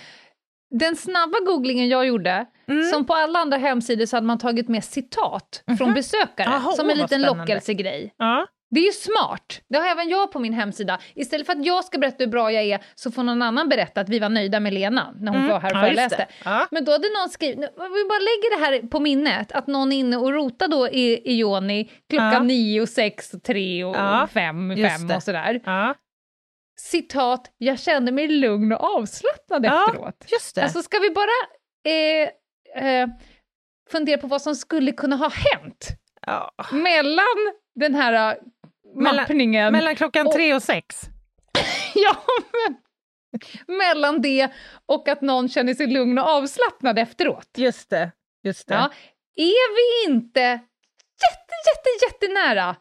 Den 0.70 0.96
snabba 0.96 1.38
googlingen 1.46 1.88
jag 1.88 2.06
gjorde, 2.06 2.46
Mm. 2.68 2.84
som 2.84 3.06
på 3.06 3.14
alla 3.14 3.38
andra 3.38 3.56
hemsidor 3.58 4.06
så 4.06 4.16
hade 4.16 4.26
man 4.26 4.38
tagit 4.38 4.68
med 4.68 4.84
citat 4.84 5.62
från 5.78 5.88
Mhm. 5.88 5.94
besökare, 5.94 6.48
Jaha, 6.50 6.72
som 6.72 6.86
åh, 6.86 6.92
en 6.92 6.98
liten 6.98 7.22
lockelsegrej. 7.22 8.14
Ja. 8.18 8.46
Det 8.70 8.80
är 8.80 8.84
ju 8.84 8.92
smart. 8.92 9.60
Det 9.68 9.78
har 9.78 9.86
även 9.86 10.08
jag 10.08 10.32
på 10.32 10.38
min 10.38 10.52
hemsida. 10.52 10.98
Istället 11.14 11.46
för 11.46 11.52
att 11.52 11.64
jag 11.66 11.84
ska 11.84 11.98
berätta 11.98 12.16
hur 12.24 12.30
bra 12.30 12.52
jag 12.52 12.64
är 12.64 12.80
så 12.94 13.10
får 13.10 13.22
någon 13.22 13.42
annan 13.42 13.68
berätta 13.68 14.00
att 14.00 14.08
vi 14.08 14.18
var 14.18 14.28
nöjda 14.28 14.60
med 14.60 14.72
Lena 14.74 15.14
när 15.20 15.32
hon 15.32 15.40
Mm. 15.40 15.52
var 15.52 15.60
här 15.60 15.70
och 15.72 15.76
Ja, 15.76 15.80
föreläste. 15.82 16.16
det. 16.16 16.26
Ja. 16.44 16.66
Men 16.70 16.84
då 16.84 16.92
hade 16.92 17.08
någon 17.20 17.28
skrivit, 17.30 17.58
vi 17.58 18.04
bara 18.08 18.18
lägger 18.18 18.58
det 18.58 18.64
här 18.64 18.88
på 18.88 19.00
minnet, 19.00 19.52
att 19.52 19.66
någon 19.66 19.92
är 19.92 19.96
inne 19.98 20.16
och 20.16 20.32
rotar 20.32 20.68
då 20.68 20.88
i, 20.88 21.30
i 21.32 21.36
Joni 21.36 21.90
klockan 22.10 22.32
Ja. 22.32 22.40
nio 22.40 22.80
och 22.80 22.88
sex 22.88 23.34
och 23.34 23.42
tre 23.42 23.84
och 23.84 23.96
Ja, 23.96 24.28
fem, 24.32 24.76
fem 24.76 25.16
och 25.16 25.22
sådär. 25.22 25.60
Citat, 26.80 27.52
jag 27.58 27.78
kände 27.78 28.12
mig 28.12 28.28
lugn 28.28 28.72
och 28.72 28.96
avslappnad 28.96 29.64
Ja. 29.64 29.84
efteråt. 29.88 30.24
just 30.28 30.54
det. 30.54 30.62
Alltså 30.62 30.82
ska 30.82 30.98
vi 30.98 31.10
bara 31.10 31.30
eh, 31.94 32.28
eh, 32.88 33.08
fundera 33.90 34.18
på 34.20 34.26
vad 34.26 34.42
som 34.42 34.54
skulle 34.56 34.92
kunna 34.92 35.16
ha 35.16 35.28
hänt 35.28 35.88
ja. 36.26 36.54
mellan 36.72 37.24
den 37.74 37.94
här 37.94 38.38
Mellan- 38.96 39.16
mappningen, 39.16 39.72
Mellan 39.72 39.96
klockan 39.96 40.26
och- 40.26 40.32
tre 40.32 40.54
och 40.54 40.62
sex. 40.62 41.00
ja, 41.94 42.16
men, 42.52 42.76
mellan 43.78 44.22
det 44.22 44.48
och 44.86 45.08
att 45.08 45.20
någon 45.20 45.48
känner 45.48 45.74
sig 45.74 45.86
lugn 45.86 46.18
och 46.18 46.28
avslappnad 46.28 46.98
efteråt. 46.98 47.48
Just 47.56 47.90
det. 47.90 48.10
Just 48.42 48.68
det. 48.68 48.74
Ja. 48.74 48.90
Är 49.36 49.74
vi 50.06 50.12
inte 50.12 50.40
jätte, 50.40 51.54
jätte, 51.68 52.04
jättenära 52.06 52.76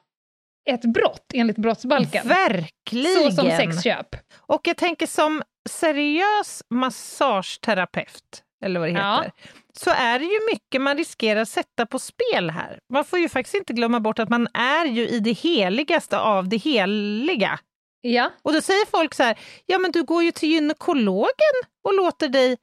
ett 0.68 0.82
brott 0.82 1.32
enligt 1.34 1.58
brottsbalken? 1.58 2.28
Verkligen! 2.28 3.32
Så 3.32 3.32
som 3.32 3.50
sexköp. 3.52 4.16
Och 4.38 4.62
jag 4.64 4.78
tänker 4.78 5.08
som 5.08 5.44
seriös 5.70 6.64
massageterapeut, 6.74 8.44
eller 8.66 8.80
vad 8.80 8.90
det 8.90 8.94
Ja. 8.94 9.16
heter, 9.22 9.32
så 9.80 9.90
är 9.92 10.20
det 10.20 10.26
ju 10.26 10.40
mycket 10.54 10.82
man 10.82 10.98
riskerar 10.98 11.42
att 11.42 11.50
sätta 11.50 11.86
på 11.86 12.00
spel 12.00 12.50
här. 12.50 12.80
Man 12.94 13.06
får 13.06 13.20
ju 13.20 13.30
faktiskt 13.30 13.56
inte 13.56 13.74
glömma 13.74 14.00
bort 14.00 14.20
att 14.20 14.30
man 14.30 14.48
är 14.54 14.86
ju 14.86 15.08
i 15.08 15.20
det 15.20 15.32
heligaste 15.32 16.20
av 16.20 16.50
det 16.50 16.58
heliga. 16.58 17.60
Ja. 18.02 18.32
Och 18.42 18.54
då 18.54 18.62
säger 18.62 18.86
folk 18.86 19.14
så 19.14 19.24
här, 19.24 19.38
ja 19.66 19.78
men 19.78 19.92
du 19.92 20.04
går 20.04 20.24
ju 20.24 20.32
till 20.32 20.50
gynekologen 20.50 21.56
och 21.84 21.94
låter 21.94 22.28
dig 22.30 22.58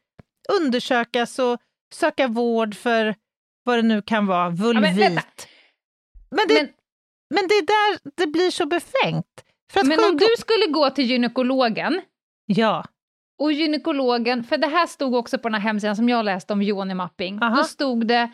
undersökas 0.52 1.38
och 1.38 1.58
söka 1.94 2.28
vård 2.28 2.74
för 2.74 3.14
vad 3.64 3.78
det 3.78 3.82
nu 3.82 4.02
kan 4.02 4.26
vara, 4.26 4.50
vulvit. 4.50 4.82
men 4.82 4.96
men, 4.96 5.14
vänta. 5.14 5.22
det, 6.48 6.54
Men, 6.54 6.68
men 7.34 7.48
det 7.48 7.54
är 7.54 7.66
där 7.66 8.10
det 8.16 8.26
blir 8.26 8.50
så 8.50 8.66
befängt. 8.66 9.44
För 9.72 9.80
att 9.80 9.86
men 9.86 10.04
om 10.04 10.16
du 10.16 10.28
skulle 10.38 10.66
gå 10.66 10.90
till 10.90 11.04
gynekologen 11.04 12.00
Ja, 12.46 12.84
och 13.38 13.52
gynekologen, 13.52 14.44
för 14.44 14.56
det 14.56 14.66
här 14.66 14.86
stod 14.86 15.14
också 15.14 15.38
på 15.38 15.48
den 15.48 15.54
här 15.54 15.60
hemsidan 15.60 15.96
som 15.96 16.08
jag 16.08 16.24
läste 16.24 16.52
om 16.52 16.62
Joni-mapping, 16.62 17.42
Aha. 17.42 17.56
då 17.56 17.64
stod 17.64 18.06
det 18.06 18.30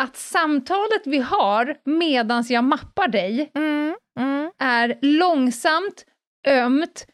att 0.00 0.16
samtalet 0.16 1.02
vi 1.04 1.18
har 1.18 1.76
medans 1.84 2.50
jag 2.50 2.64
mappar 2.64 3.08
dig 3.08 3.50
mm, 3.54 3.96
mm. 4.20 4.50
är 4.58 4.98
långsamt, 5.02 6.04
ömt 6.46 7.06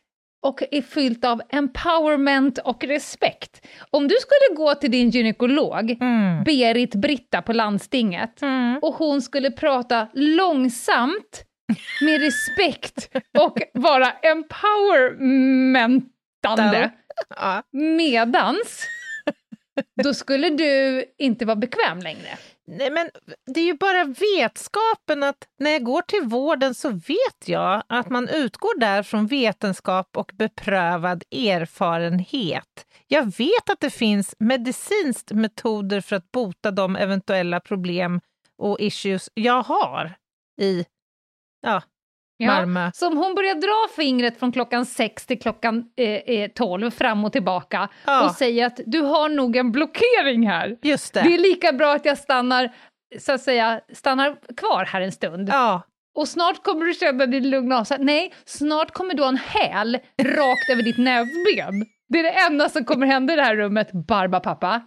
och 0.45 0.63
är 0.71 0.83
fyllt 0.83 1.25
av 1.25 1.43
empowerment 1.49 2.59
och 2.59 2.85
respekt. 2.85 3.67
Om 3.91 4.09
du 4.09 4.15
skulle 4.21 4.57
gå 4.57 4.75
till 4.75 4.91
din 4.91 5.11
gynekolog, 5.11 5.91
Mm. 6.01 6.45
Berit 6.45 6.95
Britta 6.95 7.43
på 7.43 7.53
landstinget, 7.53 8.43
Mm. 8.43 8.79
och 8.83 8.95
hon 8.95 9.23
skulle 9.23 9.51
prata 9.51 10.09
långsamt, 10.15 11.45
med 12.03 12.21
respekt 12.21 13.09
och 13.39 13.59
vara 13.75 14.11
empowermentande, 14.11 16.91
medans 17.73 18.87
då 20.03 20.15
skulle 20.15 20.51
du 20.51 21.05
inte 21.19 21.45
vara 21.45 21.57
bekväm 21.57 21.99
längre. 21.99 22.29
Nej, 22.67 22.91
men 22.91 23.11
det 23.47 23.61
är 23.61 23.65
ju 23.65 23.75
bara 23.75 24.05
vetskapen 24.05 25.23
att 25.23 25.49
när 25.59 25.71
jag 25.71 25.85
går 25.85 26.03
till 26.03 26.23
vården 26.23 26.75
så 26.75 26.91
vet 26.91 27.47
jag 27.49 27.83
att 27.87 28.11
man 28.11 28.29
utgår 28.29 28.81
där 28.81 29.03
från 29.03 29.27
vetenskap 29.27 30.17
och 30.17 30.33
beprövad 30.35 31.25
erfarenhet. 31.31 32.87
Jag 33.07 33.37
vet 33.37 33.71
att 33.71 33.81
det 33.81 33.91
finns 33.91 34.35
medicinskt 34.39 35.33
metoder 35.33 36.01
för 36.01 36.17
att 36.17 36.33
bota 36.33 36.71
de 36.71 36.97
eventuella 36.97 37.61
problem 37.61 38.21
och 38.59 38.81
issues 38.81 39.31
jag 39.35 39.63
har 39.63 40.15
i 40.61 40.85
ja, 41.61 41.83
så 42.95 43.07
om 43.07 43.17
hon 43.17 43.35
börjar 43.35 43.55
dra 43.55 43.95
fingret 43.97 44.39
från 44.39 44.53
klockan 44.53 44.87
6 44.87 45.27
till 45.27 45.39
klockan 45.41 45.85
eh, 45.97 46.09
eh, 46.09 46.51
12 46.55 46.91
fram 46.91 47.25
och 47.25 47.33
tillbaka 47.33 47.89
Ja. 48.07 48.25
och 48.25 48.31
säger 48.35 48.67
att 48.67 48.81
du 48.87 49.01
har 49.01 49.29
nog 49.29 49.57
en 49.57 49.73
blockering 49.73 50.47
här. 50.49 50.77
Just 50.83 51.15
det. 51.15 51.23
Det 51.23 51.35
är 51.35 51.39
lika 51.39 51.73
bra 51.73 51.95
att 51.95 52.05
jag 52.05 52.19
stannar, 52.19 52.71
så 53.19 53.33
att 53.33 53.41
säga, 53.43 53.81
stannar 53.93 54.37
kvar 54.57 54.85
här 54.85 55.01
en 55.01 55.13
stund. 55.13 55.49
Ja, 55.53 55.83
Och 56.17 56.29
snart 56.29 56.63
kommer 56.65 56.87
du 56.87 56.95
känna 56.95 57.27
dig 57.27 57.41
lugn 57.41 57.73
av. 57.73 57.91
Här, 57.91 57.99
Nej, 57.99 58.33
snart 58.45 58.91
kommer 58.91 59.15
du 59.15 59.23
ha 59.23 59.29
en 59.29 59.37
häl 59.47 59.99
rakt 60.23 60.71
över 60.73 60.83
ditt 60.83 60.99
näsben. 60.99 61.87
Det 62.09 62.19
är 62.19 62.23
det 62.23 62.31
enda 62.51 62.69
som 62.69 62.85
kommer 62.85 63.07
hända 63.07 63.33
i 63.33 63.37
det 63.37 63.43
här 63.43 63.57
rummet, 63.57 63.93
Barbapappa. 63.93 64.83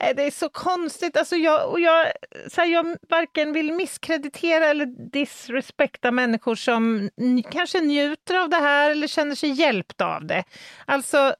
Eh, 0.00 0.16
det 0.16 0.22
är 0.22 0.30
så 0.30 0.48
konstigt. 0.48 1.16
Alltså 1.16 1.36
jag, 1.36 1.70
och 1.70 1.80
jag, 1.80 2.06
så 2.50 2.60
här, 2.60 2.68
jag 2.68 2.96
varken 3.08 3.52
vill 3.52 3.72
misskreditera 3.72 4.66
eller 4.66 5.10
disrespekta 5.12 6.10
människor 6.10 6.54
som 6.54 7.10
n- 7.20 7.42
kanske 7.50 7.80
njuter 7.80 8.34
av 8.36 8.48
det 8.48 8.56
här 8.56 8.90
eller 8.90 9.06
känner 9.06 9.34
sig 9.34 9.50
hjälpta 9.50 10.06
av 10.16 10.26
det. 10.26 10.44
Alltså, 10.86 11.34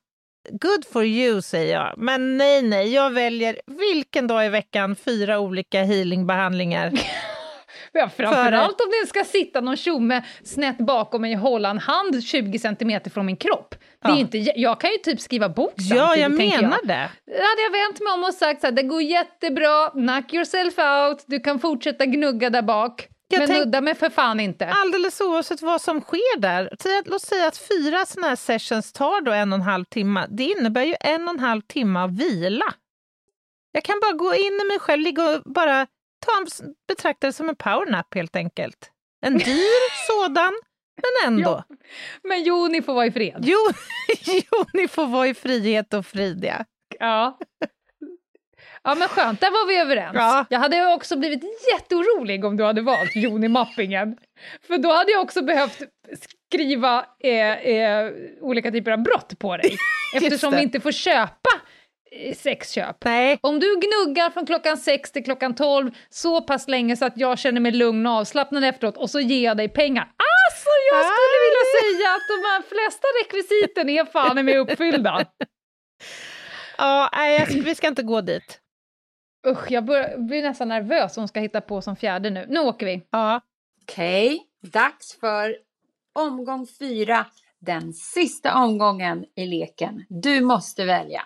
good 0.51 0.85
for 0.93 1.05
you 1.05 1.43
säger 1.43 1.75
jag. 1.75 1.95
Men 1.99 2.37
nej, 2.39 2.63
nej, 2.63 2.93
jag 2.95 3.11
väljer 3.11 3.61
vilken 3.67 4.27
dag 4.27 4.47
i 4.47 4.49
veckan 4.49 4.97
fyra 4.97 5.39
olika 5.39 5.83
healingbehandlingar. 5.83 6.93
Ja, 7.99 8.09
framförallt 8.17 8.81
om 8.81 8.87
det 9.03 9.09
ska 9.09 9.25
sitta 9.25 9.61
någon 9.61 9.77
tjomme 9.77 10.25
snett 10.45 10.79
bakom 10.79 11.21
mig 11.23 11.35
och 11.35 11.41
hålla 11.41 11.71
en 11.71 11.79
hand 11.79 12.25
20 12.25 12.59
centimeter 12.59 13.11
från 13.11 13.27
min 13.27 13.37
kropp. 13.37 13.75
Det 14.03 14.09
är 14.09 14.13
Ja. 14.13 14.19
inte, 14.19 14.39
jag 14.39 14.81
kan 14.81 14.91
ju 14.91 14.97
typ 14.97 15.21
skriva 15.21 15.49
bok 15.49 15.73
samtidigt, 15.77 15.97
Ja, 15.99 16.17
jag 16.17 16.31
menar 16.33 16.63
jag. 16.79 16.87
det. 16.87 17.11
Hade 17.27 17.63
jag 17.63 17.71
vänt 17.71 18.01
mig 18.01 18.13
om 18.13 18.25
och 18.25 18.35
sagt 18.35 18.61
så 18.61 18.67
här, 18.67 18.73
det 18.73 18.83
går 18.83 19.03
jättebra, 19.03 19.91
knock 19.91 20.33
yourself 20.35 20.75
out, 20.79 21.25
du 21.27 21.41
kan 21.41 21.59
fortsätta 21.59 22.07
gnugga 22.07 22.51
där 22.51 22.63
bak. 22.63 23.09
Jag 23.29 23.39
men 23.39 23.49
tänk- 23.49 23.59
nudda 23.59 23.81
mig 23.81 23.95
för 23.95 24.09
fan 24.11 24.41
inte. 24.41 24.69
Alldeles 24.69 25.21
oavsett 25.21 25.63
vad 25.63 25.81
som 25.81 26.01
sker 26.01 26.39
där. 26.41 26.71
Låt 27.07 27.23
säga 27.23 27.47
att 27.49 27.57
fyra 27.57 28.07
såna 28.07 28.27
här 28.29 28.37
sessions 28.37 28.93
tar 28.93 29.21
då 29.21 29.33
en 29.33 29.53
och 29.53 29.59
en 29.59 29.63
halv 29.65 29.85
timme. 29.85 30.27
Det 30.31 30.45
innebär 30.45 30.83
ju 30.83 30.95
en 31.01 31.29
och 31.29 31.35
en 31.35 31.41
halv 31.41 31.61
timme 31.61 32.01
av 32.01 32.17
vila. 32.19 32.75
Jag 33.73 33.83
kan 33.85 34.01
bara 34.01 34.13
gå 34.13 34.35
in 34.35 34.61
i 34.63 34.69
mig 34.69 34.79
själv, 34.79 35.03
ligga 35.03 35.31
och 35.31 35.43
bara 35.45 35.87
ta 36.27 36.47
betrakta 36.89 37.27
det 37.27 37.33
som 37.33 37.49
en 37.49 37.57
powernap 37.57 38.15
helt 38.15 38.37
enkelt. 38.37 38.91
En 39.27 39.39
dyr 39.39 40.07
sådan, 40.07 40.55
men 40.97 41.33
ändå. 41.33 41.65
Ja. 41.69 41.77
Men 42.23 42.43
jo, 42.43 42.69
ni 42.69 42.83
får 42.83 42.95
vara 42.95 43.07
i 43.07 43.13
fred. 43.13 43.43
Jo, 43.43 43.59
jo, 44.27 44.65
ni 44.73 44.89
får 44.89 45.07
vara 45.07 45.29
i 45.29 45.35
frihet 45.35 45.95
och 45.95 46.07
frid, 46.07 46.45
ja. 46.45 46.65
Ja. 46.99 47.39
Men 48.85 49.09
skönt, 49.09 49.41
där 49.41 49.51
var 49.51 49.69
vi 49.69 49.77
överens. 49.77 50.15
Ja. 50.15 50.47
Jag 50.51 50.59
hade 50.59 50.95
också 50.95 51.17
blivit 51.17 51.45
jätteorolig 51.73 52.45
om 52.45 52.57
du 52.57 52.65
hade 52.65 52.83
valt 52.83 53.17
Joni-mappingen. 53.17 54.17
För 54.67 54.79
då 54.79 54.93
hade 54.93 55.13
jag 55.13 55.23
också 55.23 55.43
behövt 55.43 55.83
skriva 56.51 57.07
eh, 57.21 57.53
eh, 57.53 58.13
olika 58.41 58.71
typer 58.71 58.91
av 58.91 59.03
brott 59.03 59.39
på 59.39 59.57
dig. 59.57 59.77
Eftersom 60.17 60.55
vi 60.55 60.63
inte 60.63 60.81
får 60.81 60.93
köpa 60.93 61.51
sexköp. 62.37 63.05
Nej, 63.05 63.39
Om 63.41 63.61
du 63.61 63.67
gnuggar 63.67 64.31
från 64.31 64.47
klockan 64.47 64.77
6 64.77 65.13
till 65.13 65.25
klockan 65.25 65.55
12 65.55 65.91
så 66.11 66.43
pass 66.43 66.69
länge 66.69 66.97
så 66.97 67.05
att 67.05 67.17
jag 67.17 67.39
känner 67.39 67.61
mig 67.61 67.73
lugn 67.73 68.07
och 68.07 68.13
avslappnad 68.13 68.65
efteråt 68.65 68.97
och 68.97 69.11
så 69.11 69.21
ger 69.21 69.45
jag 69.45 69.57
dig 69.57 69.69
pengar. 69.69 70.03
Alltså 70.05 70.71
jag 70.93 71.05
skulle 71.05 71.39
vilja 71.47 71.65
säga 71.81 72.09
att 72.15 72.29
de 72.29 72.49
här 72.49 72.63
flesta 72.63 73.07
rekvisiten 73.23 73.89
är 73.89 74.05
fan 74.05 74.45
mig 74.45 74.59
uppfyllda. 74.59 75.25
ja, 76.79 77.11
nej 77.13 77.63
vi 77.65 77.75
ska 77.75 77.89
inte 77.89 78.03
gå 78.03 78.21
dit. 78.21 78.61
Usch, 79.47 79.71
jag 79.71 79.85
börjar, 79.85 80.19
blir 80.19 80.43
nästan 80.43 80.69
nervös 80.69 81.17
om 81.17 81.21
hon 81.21 81.29
ska 81.29 81.41
hitta 81.41 81.61
på 81.61 81.83
som 81.83 81.97
fjärde 81.97 82.31
nu. 82.31 82.47
Nu 82.49 82.61
åker 82.61 82.87
vi. 82.87 83.07
Ja. 83.11 83.41
Okej, 83.83 84.43
dags 84.73 85.21
för 85.21 85.57
omgång 86.15 86.67
fyra. 86.79 87.27
Den 87.61 87.93
sista 87.93 88.55
omgången 88.55 89.25
i 89.37 89.47
leken. 89.47 90.05
Du 90.09 90.41
måste 90.41 90.85
välja. 90.85 91.23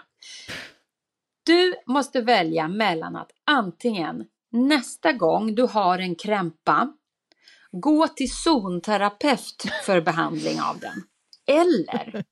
Du 1.48 1.74
måste 1.86 2.20
välja 2.20 2.68
mellan 2.68 3.16
att 3.16 3.30
antingen 3.46 4.24
nästa 4.52 5.12
gång 5.12 5.54
du 5.54 5.62
har 5.62 5.98
en 5.98 6.14
krämpa 6.14 6.92
gå 7.72 8.08
till 8.08 8.30
zonterapeut 8.30 9.64
för 9.86 10.00
behandling 10.00 10.60
av 10.60 10.78
den. 10.80 11.02
Eller 11.46 12.24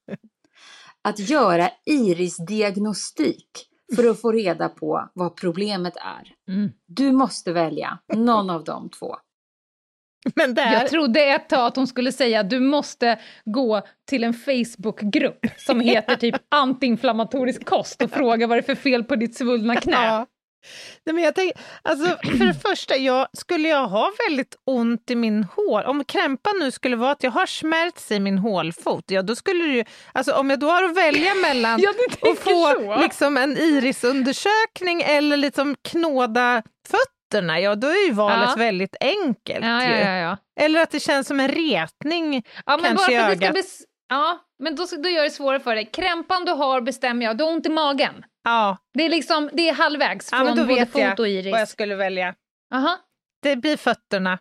att 1.02 1.18
göra 1.18 1.70
irisdiagnostik 1.84 3.68
för 3.96 4.10
att 4.10 4.20
få 4.20 4.32
reda 4.32 4.68
på 4.68 5.10
vad 5.14 5.36
problemet 5.36 5.96
är. 5.96 6.54
Mm. 6.54 6.70
Du 6.86 7.12
måste 7.12 7.52
välja 7.52 7.98
någon 8.14 8.50
av 8.50 8.64
de 8.64 8.90
två. 8.90 9.16
Men 10.34 10.54
där, 10.54 10.72
Jag 10.72 10.88
trodde 10.88 11.20
ett 11.24 11.48
tag 11.48 11.66
att 11.66 11.76
hon 11.76 11.86
skulle 11.86 12.12
säga 12.12 12.40
att 12.40 12.50
du 12.50 12.60
måste 12.60 13.18
gå 13.44 13.82
till 14.08 14.24
en 14.24 14.34
Facebookgrupp 14.34 15.46
som 15.58 15.80
heter 15.90 16.16
typ 16.16 16.34
antiinflammatorisk 16.48 17.64
kost 17.64 18.02
och 18.02 18.10
fråga 18.10 18.46
vad 18.46 18.56
det 18.56 18.60
är 18.60 18.74
för 18.74 18.82
fel 18.82 19.04
på 19.04 19.16
ditt 19.16 19.36
svullna 19.36 19.76
knä. 19.76 20.06
Ja. 20.06 20.26
Nej, 21.06 21.14
men 21.14 21.24
jag 21.24 21.34
tänker, 21.34 21.58
alltså, 21.82 22.16
för 22.38 22.46
det 22.46 22.54
första, 22.68 22.96
jag, 22.96 23.26
skulle 23.32 23.68
jag 23.68 23.88
ha 23.88 24.12
väldigt 24.28 24.56
ont 24.64 25.10
i 25.10 25.14
min 25.14 25.44
hål, 25.44 25.82
om 25.82 26.04
krämpan 26.04 26.54
nu 26.60 26.70
skulle 26.70 26.96
vara 26.96 27.10
att 27.10 27.22
jag 27.22 27.30
har 27.30 27.46
smärts 27.46 28.10
i 28.10 28.20
min 28.20 28.38
hålfot, 28.38 29.04
ja 29.06 29.22
då 29.22 29.36
skulle 29.36 29.64
det 29.64 29.72
ju, 29.72 29.84
alltså 30.12 30.32
om 30.32 30.50
jag 30.50 30.60
då 30.60 30.66
har 30.68 30.84
att 30.84 30.96
välja 30.96 31.34
mellan 31.34 31.80
Ja, 31.82 31.90
att 32.30 32.38
få 32.38 32.74
så. 32.74 33.00
liksom 33.00 33.36
en 33.36 33.56
irisundersökning 33.56 35.02
eller 35.02 35.36
liksom 35.36 35.76
knåda 35.82 36.62
fötterna, 36.88 37.15
ja 37.44 37.74
då 37.74 37.86
är 37.86 38.06
ju 38.06 38.12
valet 38.12 38.48
Ja. 38.50 38.54
väldigt 38.56 38.96
enkelt. 39.00 39.64
Ja. 39.64 40.36
Eller 40.60 40.82
att 40.82 40.90
det 40.90 41.00
känns 41.00 41.26
som 41.28 41.40
en 41.40 41.48
retning. 41.48 42.44
ja 42.66 42.76
men 42.76 42.84
Kanske 42.84 42.94
bara 42.96 43.06
för 43.06 43.12
i 43.12 43.46
ögat. 43.46 43.56
Ja, 44.08 44.38
men 44.62 44.76
då, 44.76 44.86
då 45.02 45.08
gör 45.08 45.22
det 45.22 45.30
svårare 45.30 45.60
för 45.60 45.74
dig. 45.74 45.86
Krämpan 45.92 46.44
du 46.44 46.52
har 46.52 46.80
bestämmer 46.80 47.26
jag, 47.26 47.38
du 47.38 47.44
har 47.44 47.50
ont 47.50 47.66
i 47.66 47.68
magen. 47.68 48.24
Ja, 48.44 48.76
Det 48.94 49.04
är 49.04 49.08
liksom, 49.08 49.50
det 49.52 49.68
är 49.68 49.74
halvvägs 49.74 50.28
ja 50.32 50.36
från 50.38 50.46
men 50.46 50.56
då 50.56 50.62
både 50.64 50.74
vet 50.74 50.92
fot 50.92 51.00
jag 51.00 51.20
och 51.20 51.28
iris. 51.28 51.52
vad 51.52 51.60
jag 51.60 51.68
skulle 51.68 51.94
välja. 51.96 52.34
Aha, 52.74 52.98
Det 53.42 53.56
blir 53.56 53.76
fötterna. 53.76 54.38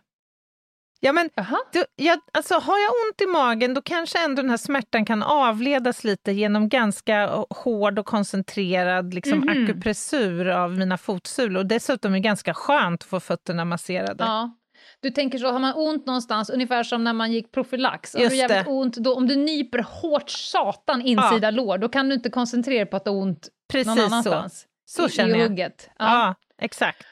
Ja, 1.00 1.12
men. 1.12 1.30
Du, 1.72 1.84
jag, 1.96 2.18
alltså, 2.32 2.54
har 2.54 2.78
jag 2.78 2.90
ont 2.90 3.20
i 3.20 3.26
magen 3.26 3.74
då 3.74 3.82
kanske 3.82 4.24
ändå 4.24 4.42
den 4.42 4.50
här 4.50 4.56
smärtan 4.56 5.04
kan 5.04 5.22
avledas 5.22 6.04
lite 6.04 6.32
genom 6.32 6.68
ganska 6.68 7.22
eh, 7.22 7.44
hård 7.50 7.98
och 7.98 8.06
koncentrerad 8.06 9.14
liksom, 9.14 9.38
Mhm. 9.38 9.48
akupressur 9.64 10.48
av 10.48 10.70
mina 10.78 10.98
fotsulor. 10.98 11.58
Och 11.60 11.66
dessutom 11.66 12.12
är 12.12 12.16
det 12.16 12.20
ganska 12.22 12.54
skönt 12.54 13.02
att 13.02 13.08
få 13.08 13.20
fötterna 13.20 13.64
masserade. 13.64 14.24
Ja. 14.24 14.56
Du 15.00 15.10
tänker 15.10 15.38
så, 15.38 15.50
har 15.50 15.58
man 15.58 15.74
ont 15.76 16.06
någonstans, 16.06 16.50
ungefär 16.50 16.82
som 16.82 17.04
när 17.04 17.12
man 17.12 17.32
gick 17.32 17.52
profylax, 17.52 18.14
har 18.14 18.20
du 18.28 18.36
jävligt 18.36 18.64
det. 18.64 18.70
ont, 18.70 18.96
då, 18.96 19.14
om 19.14 19.26
du 19.26 19.36
nyper 19.36 19.78
hårt 19.78 20.30
satan 20.30 21.02
insida 21.02 21.50
lår, 21.50 21.78
då 21.78 21.88
kan 21.88 22.08
du 22.08 22.14
inte 22.14 22.30
koncentrera 22.30 22.78
dig 22.84 22.86
på 22.90 22.96
att 22.96 23.04
du 23.04 23.10
har 23.10 23.16
ont 23.18 23.48
Precis 23.72 23.86
någon 23.86 23.96
så. 23.96 24.04
annanstans. 24.06 24.66
Så 24.84 25.06
i, 25.06 25.10
känner 25.10 25.36
i 25.36 25.40
jag. 25.40 25.48
hugget. 25.48 25.90
Ja. 25.98 26.34
exakt. 26.62 27.06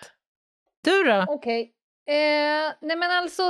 Du 0.85 1.03
då? 1.05 1.25
Okej. 1.29 1.71
Eh, 2.07 2.73
nej 2.81 2.97
men 2.97 3.11
alltså, 3.11 3.43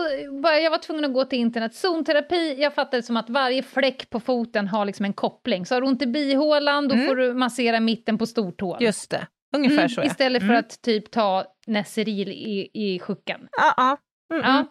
jag 0.62 0.70
var 0.70 0.78
tvungen 0.78 1.04
att 1.04 1.12
gå 1.12 1.24
till 1.24 1.38
internet. 1.38 1.74
Zonterapi, 1.74 2.54
jag 2.62 2.74
fattar 2.74 2.98
det 2.98 3.02
som 3.02 3.16
att 3.16 3.30
varje 3.30 3.62
fläck 3.62 4.10
på 4.10 4.20
foten 4.20 4.68
har 4.68 4.84
liksom 4.84 5.04
en 5.04 5.12
koppling. 5.12 5.66
Så 5.66 5.74
har 5.74 5.80
du 5.80 5.86
ont 5.86 6.02
i 6.02 6.06
bihålan, 6.06 6.88
då 6.88 6.94
Mm. 6.94 7.06
får 7.06 7.16
du 7.16 7.34
massera 7.34 7.80
mitten 7.80 8.18
på 8.18 8.26
stortån. 8.26 8.76
Just 8.80 9.10
det, 9.10 9.26
ungefär 9.56 9.78
Mm, 9.78 9.88
så. 9.88 10.00
Ja. 10.00 10.04
Istället 10.04 10.42
för 10.42 10.48
Mm. 10.48 10.58
att 10.58 10.82
typ 10.82 11.10
ta 11.10 11.44
Neseril 11.66 12.28
i, 12.28 12.70
i 12.74 12.98
sjukan. 12.98 13.48
Ja, 13.60 13.74
ja. 13.76 13.96
Mm, 14.34 14.44
mm. 14.44 14.56
Ja. 14.56 14.64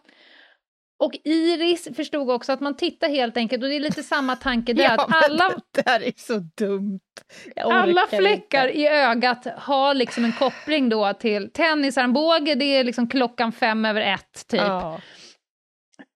Och 0.99 1.11
Iris 1.23 1.87
förstod 1.95 2.29
också 2.29 2.51
att 2.51 2.61
man 2.61 2.75
tittar 2.75 3.09
helt 3.09 3.37
enkelt, 3.37 3.63
och 3.63 3.69
det 3.69 3.75
är 3.75 3.79
lite 3.79 4.03
samma 4.03 4.35
tanke 4.35 4.73
där, 4.73 4.83
Ja, 4.83 4.91
att 4.93 5.29
alla, 5.29 5.49
Det 5.71 5.89
här 5.89 6.03
är 6.03 6.13
så 6.17 6.37
dumt. 6.57 6.99
Alla 7.55 8.07
fläckar 8.09 8.67
inte. 8.67 8.79
i 8.79 8.87
ögat 8.87 9.47
har 9.57 9.93
liksom 9.93 10.25
en 10.25 10.31
koppling 10.31 10.89
då 10.89 11.13
till 11.13 11.51
tennisarmbåge, 11.53 12.55
det 12.55 12.65
är 12.65 12.83
liksom 12.83 13.09
klockan 13.09 13.51
fem 13.51 13.85
över 13.85 14.01
ett 14.01 14.47
typ. 14.47 14.61
Ja. 14.61 15.01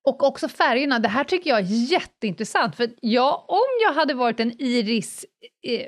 Och 0.08 0.24
också 0.24 0.48
färgerna, 0.48 1.00
det 1.00 1.08
här 1.08 1.24
tycker 1.24 1.50
jag 1.50 1.60
är 1.60 1.92
jätteintressant, 1.92 2.76
för 2.76 2.90
jag, 3.02 3.46
om 3.48 3.68
jag 3.84 3.94
hade 3.94 4.14
varit 4.14 4.40
en 4.40 4.62
Iris 4.62 5.26
eh, 5.68 5.88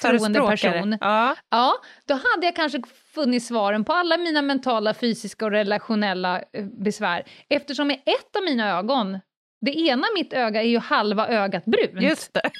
troende 0.00 0.40
person, 0.40 0.98
Ja. 1.00 1.36
ja, 1.50 1.74
då 2.06 2.14
hade 2.14 2.46
jag 2.46 2.56
kanske 2.56 2.82
funnit 3.14 3.44
svaren 3.44 3.84
på 3.84 3.92
alla 3.92 4.16
mina 4.16 4.42
mentala, 4.42 4.94
fysiska 4.94 5.44
och 5.44 5.50
relationella 5.50 6.42
eh, 6.52 6.64
besvär, 6.64 7.24
eftersom 7.48 7.90
i 7.90 7.94
ett 7.94 8.36
av 8.36 8.42
mina 8.42 8.78
ögon, 8.78 9.18
det 9.60 9.78
ena 9.78 10.06
mitt 10.14 10.32
öga 10.32 10.62
är 10.62 10.68
ju 10.68 10.78
halva 10.78 11.28
ögat 11.28 11.64
brunt. 11.64 12.02
Just 12.02 12.34
det. 12.34 12.50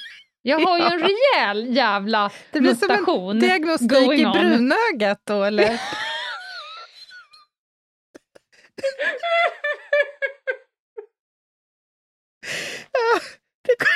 jag 0.41 0.59
har 0.59 0.77
ju 0.77 0.85
en 0.85 0.99
rejäl 0.99 1.75
jävla 1.75 2.31
Det 2.51 2.61
blir 2.61 2.75
som 2.75 3.29
en 3.29 3.39
diagnostik 3.39 4.19
i 4.19 4.25
brunögat 4.25 5.21
då, 5.23 5.43
eller? 5.43 5.81
Ja, 12.41 12.80
det, 13.67 13.75
går, 13.79 13.87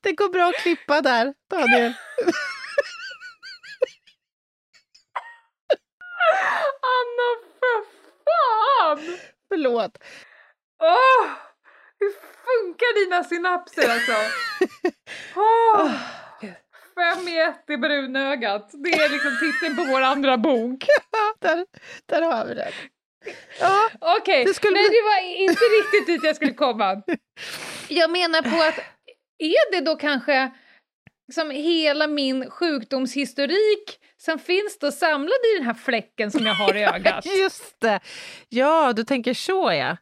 det 0.00 0.12
går 0.12 0.28
bra 0.28 0.48
att 0.48 0.56
klippa 0.62 1.00
där, 1.00 1.34
Daniel. 1.50 1.92
Anna, 6.98 7.28
för 7.58 7.84
fan! 8.28 9.18
Förlåt. 9.48 9.98
Åh! 10.82 11.30
Hur 12.00 12.10
funkar 12.10 13.04
dina 13.04 13.24
synapser 13.24 13.90
alltså? 13.90 14.12
Åh! 15.36 15.92
Fem 16.94 17.28
i 17.28 17.38
ett 17.40 17.70
i 17.70 17.76
brunögat. 17.76 18.70
Det 18.72 18.90
är 18.92 19.08
liksom 19.08 19.38
titeln 19.40 19.76
på 19.76 19.84
vår 19.92 20.00
andra 20.00 20.36
bok. 20.38 20.84
Ja, 21.12 21.34
där, 21.48 21.66
där 22.06 22.22
har 22.22 22.46
vi 22.46 22.54
det. 22.54 22.72
Ja, 23.60 23.90
Okej, 24.00 24.44
Det 24.44 24.54
skulle 24.54 24.72
men 24.72 24.82
det 24.82 25.02
var 25.02 25.20
inte 25.34 25.64
riktigt 25.64 26.06
dit 26.06 26.24
jag 26.24 26.36
skulle 26.36 26.54
komma. 26.54 27.02
Jag 27.88 28.10
menar 28.10 28.42
på 28.42 28.62
att 28.62 28.78
är 29.38 29.72
det 29.72 29.80
då 29.80 29.96
kanske 29.96 30.50
liksom 31.28 31.50
hela 31.50 32.06
min 32.06 32.50
sjukdomshistorik 32.50 33.98
som 34.16 34.38
finns 34.38 34.78
då 34.80 34.92
samlad 34.92 35.38
i 35.54 35.58
den 35.58 35.66
här 35.66 35.74
fläcken 35.74 36.30
som 36.30 36.46
jag 36.46 36.54
har 36.54 36.76
i 36.76 36.84
ögat? 36.94 37.26
just 37.26 37.80
det. 37.80 38.00
Ja, 38.48 38.92
du 38.92 39.04
tänker 39.04 39.34
så 39.34 39.72
ja. 39.72 39.96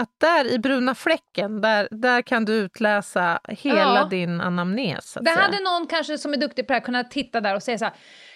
Att 0.00 0.08
där 0.20 0.52
i 0.52 0.58
bruna 0.58 0.94
fläcken, 0.94 1.60
där, 1.60 1.88
där 1.90 2.22
kan 2.22 2.44
du 2.44 2.52
utläsa 2.52 3.40
hela 3.48 3.78
Ja. 3.96 4.04
din 4.10 4.40
anamnes. 4.40 5.14
Det 5.20 5.24
säga. 5.24 5.36
hade 5.36 5.60
någon 5.60 5.86
kanske 5.86 6.18
som 6.18 6.32
är 6.32 6.36
duktig 6.36 6.66
på 6.66 6.72
det 6.72 6.78
här 6.78 6.84
kunnat 6.84 7.10
titta 7.10 7.40
där 7.40 7.54
och 7.54 7.62
säga 7.62 7.78
så 7.78 7.84
här 7.84 7.94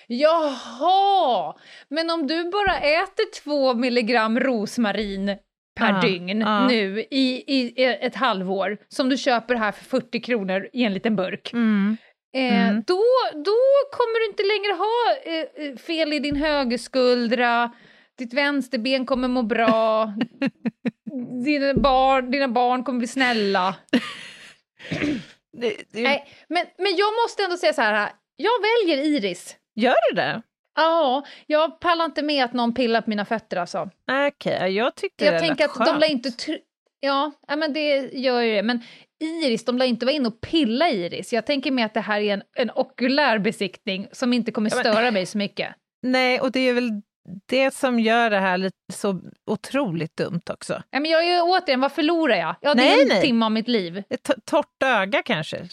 Jaha, 0.08 1.54
men 1.88 2.10
om 2.10 2.26
du 2.26 2.50
bara 2.50 2.76
äter 2.80 3.42
två 3.42 3.74
milligram 3.74 4.40
rosmarin 4.40 5.36
per 5.76 5.88
Ja, 5.88 6.00
dygn 6.00 6.40
ja. 6.40 6.68
nu 6.68 7.00
i, 7.10 7.44
i 7.46 7.84
ett 7.84 8.14
halvår 8.14 8.78
som 8.88 9.08
du 9.08 9.16
köper 9.16 9.54
här 9.54 9.72
för 9.72 9.84
40 9.84 10.20
kronor 10.20 10.68
i 10.72 10.84
en 10.84 10.94
liten 10.94 11.16
burk. 11.16 11.52
Mm. 11.52 11.96
Eh, 12.36 12.68
Mm. 12.68 12.82
då, 12.86 13.02
då 13.32 13.56
kommer 13.96 14.20
du 14.20 14.26
inte 14.26 14.42
längre 14.42 14.72
ha 14.72 15.16
eh, 15.24 15.66
eh, 15.70 15.76
fel 15.76 16.12
i 16.12 16.18
din 16.18 16.36
högerskuldra, 16.36 17.70
ditt 18.18 18.34
vänsterben 18.34 19.06
kommer 19.06 19.28
må 19.28 19.42
bra, 19.42 20.04
dina 21.44 21.74
barn, 21.74 22.30
dina 22.30 22.48
barn 22.48 22.84
kommer 22.84 22.98
bli 22.98 23.08
snälla. 23.08 23.74
Det, 25.52 25.76
det, 25.92 26.02
Nej, 26.02 26.28
men, 26.48 26.66
men 26.78 26.96
jag 26.96 27.12
måste 27.24 27.42
ändå 27.44 27.56
säga 27.56 27.72
så 27.72 27.82
här, 27.82 28.10
jag 28.36 28.52
väljer 28.62 29.04
Iris. 29.04 29.56
Gör 29.74 29.94
du 30.10 30.16
det? 30.16 30.42
Ja, 30.76 31.24
jag 31.46 31.80
pallar 31.80 32.04
inte 32.04 32.22
med 32.22 32.44
att 32.44 32.52
någon 32.52 32.74
pillar 32.74 33.00
på 33.00 33.10
mina 33.10 33.24
fötter 33.24 33.56
alltså. 33.56 33.90
Okej, 34.28 34.70
jag 34.76 34.94
tyckte 34.94 35.24
Jag 35.24 35.34
det 35.34 35.38
tänker 35.40 35.64
att 35.64 35.74
de 35.74 35.84
skönt. 35.84 36.00
lär 36.00 36.10
inte... 36.10 36.30
Ja, 37.00 37.32
men 37.56 37.72
det 37.72 37.96
gör 38.12 38.40
ju 38.40 38.54
det. 38.54 38.62
Men 38.62 38.80
Iris, 39.20 39.64
de 39.64 39.78
lär 39.78 39.86
inte 39.86 40.06
vara 40.06 40.14
inne 40.16 40.28
och 40.28 40.40
pilla 40.40 40.88
i 40.90 41.04
Iris. 41.04 41.32
Jag 41.32 41.46
tänker 41.46 41.70
mig 41.70 41.84
att 41.84 41.94
det 41.94 42.00
här 42.00 42.20
är 42.20 42.34
en, 42.34 42.42
en 42.56 42.70
okulär 42.74 43.38
besiktning 43.38 44.08
som 44.12 44.32
inte 44.32 44.52
kommer 44.52 44.70
Ja, 44.70 44.76
men- 44.84 44.92
störa 44.92 45.10
mig 45.10 45.26
så 45.26 45.38
mycket. 45.38 45.74
Nej, 46.02 46.40
och 46.40 46.52
det 46.52 46.60
är 46.60 46.74
väl 46.74 46.90
det 47.46 47.74
som 47.74 48.00
gör 48.00 48.30
det 48.30 48.38
här 48.38 48.58
lite 48.58 48.76
så 48.92 49.20
otroligt 49.46 50.16
dumt 50.16 50.40
också. 50.50 50.82
Ja, 50.90 51.00
men 51.00 51.10
jag 51.10 51.24
är 51.24 51.34
ju 51.34 51.40
återigen, 51.40 51.80
vad 51.80 51.92
förlorar 51.92 52.36
jag? 52.36 52.54
Ja, 52.60 52.74
det 52.74 52.82
Nej, 52.82 52.98
är 52.98 53.02
en 53.02 53.08
nej. 53.08 53.22
timme 53.22 53.44
av 53.44 53.52
mitt 53.52 53.68
liv. 53.68 54.02
Ett 54.10 54.30
torrt 54.44 54.82
öga 54.84 55.22
kanske. 55.22 55.56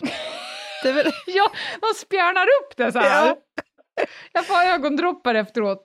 Det 0.84 0.92
väl... 0.92 1.12
Ja, 1.28 1.52
de 1.82 1.88
spjärnar 2.00 2.44
upp 2.62 2.78
det 2.78 2.92
så 2.92 3.00
här. 3.00 3.28
Ja. 3.28 3.38
Jag 4.34 4.46
får 4.46 4.56
ögondroppar 4.64 5.36
efteråt. 5.36 5.84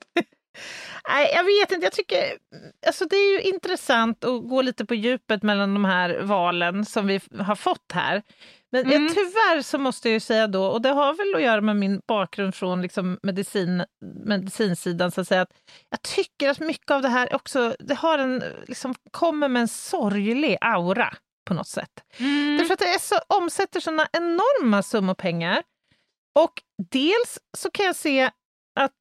Nej, 1.08 1.30
jag 1.34 1.44
vet 1.44 1.72
inte. 1.72 1.86
Jag 1.86 1.92
tycker... 1.92 2.22
Alltså 2.86 3.04
det 3.04 3.16
är 3.16 3.32
ju 3.32 3.40
intressant 3.50 4.24
att 4.24 4.48
gå 4.48 4.62
lite 4.62 4.84
på 4.86 4.94
djupet 4.94 5.42
mellan 5.42 5.74
de 5.74 5.84
här 5.84 6.20
valen 6.22 6.84
som 6.84 7.06
vi 7.06 7.20
har 7.38 7.54
fått 7.54 7.92
här. 7.92 8.22
Men 8.72 8.84
Mm. 8.86 9.02
jag, 9.04 9.14
tyvärr 9.14 9.62
så 9.62 9.78
måste 9.78 10.08
jag 10.08 10.12
ju 10.12 10.20
säga 10.20 10.46
då, 10.46 10.66
och 10.66 10.82
det 10.82 10.88
har 10.88 11.14
väl 11.14 11.34
att 11.34 11.42
göra 11.42 11.60
med 11.60 11.76
min 11.76 12.00
bakgrund 12.08 12.54
från 12.54 12.82
liksom 12.82 13.18
medicin, 13.22 13.84
medicinsidan, 14.24 15.10
så 15.10 15.20
att 15.20 15.28
säga, 15.28 15.42
att 15.42 15.52
jag 15.90 16.02
tycker 16.02 16.48
att 16.50 16.60
mycket 16.60 16.90
av 16.90 17.02
det 17.02 17.08
här 17.08 17.34
också, 17.34 17.74
det 17.78 17.94
har 17.94 18.18
en, 18.18 18.42
liksom, 18.66 18.94
kommer 19.10 19.48
med 19.48 19.62
en 19.62 19.68
sorglig 19.68 20.56
aura 20.60 21.14
på 21.46 21.54
något 21.54 21.68
sätt. 21.68 21.90
Därför 22.58 22.72
att 22.72 22.78
det 22.80 22.88
är 22.94 22.98
så, 22.98 23.16
omsätter 23.28 23.80
såna 23.80 24.06
enorma 24.12 24.82
summor 24.82 25.14
pengar. 25.14 25.62
Och 26.44 26.62
dels 26.90 27.38
så 27.56 27.70
kan 27.70 27.86
jag 27.86 27.96
se 27.96 28.30
att 28.80 28.94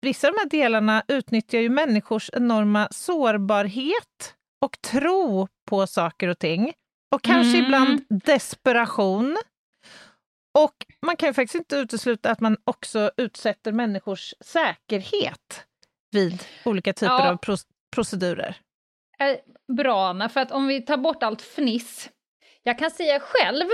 vissa 0.00 0.28
av 0.28 0.34
de 0.34 0.38
här 0.40 0.48
delarna 0.48 1.02
utnyttjar 1.08 1.58
ju 1.58 1.68
människors 1.68 2.30
enorma 2.32 2.88
sårbarhet 2.90 4.34
och 4.64 4.80
tro 4.80 5.48
på 5.70 5.86
saker 5.86 6.28
och 6.28 6.38
ting. 6.38 6.72
Och 7.14 7.22
kanske 7.22 7.58
Mm. 7.58 7.64
ibland 7.64 8.04
desperation. 8.24 9.36
Och 10.58 10.86
man 11.06 11.16
kan 11.16 11.28
ju 11.28 11.32
faktiskt 11.32 11.54
inte 11.54 11.76
utesluta 11.76 12.30
att 12.30 12.40
man 12.40 12.56
också 12.64 13.10
utsätter 13.16 13.72
människors 13.72 14.34
säkerhet 14.40 15.64
vid 16.10 16.44
olika 16.64 16.92
typer 16.92 17.12
Ja. 17.14 17.30
av 17.30 17.36
pros- 17.36 17.66
procedurer. 17.94 18.56
Eh, 19.18 19.36
Bra, 19.76 20.08
Anna, 20.08 20.28
för 20.28 20.40
att 20.40 20.52
om 20.52 20.66
vi 20.66 20.82
tar 20.82 20.96
bort 20.96 21.22
allt 21.22 21.42
fniss. 21.42 22.10
Jag 22.62 22.78
kan 22.78 22.90
säga 22.90 23.20
själv, 23.20 23.66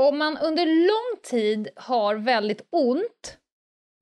om 0.00 0.18
man 0.18 0.38
under 0.38 0.66
lång 0.66 1.22
tid 1.22 1.68
har 1.76 2.14
väldigt 2.14 2.60
ont 2.70 3.38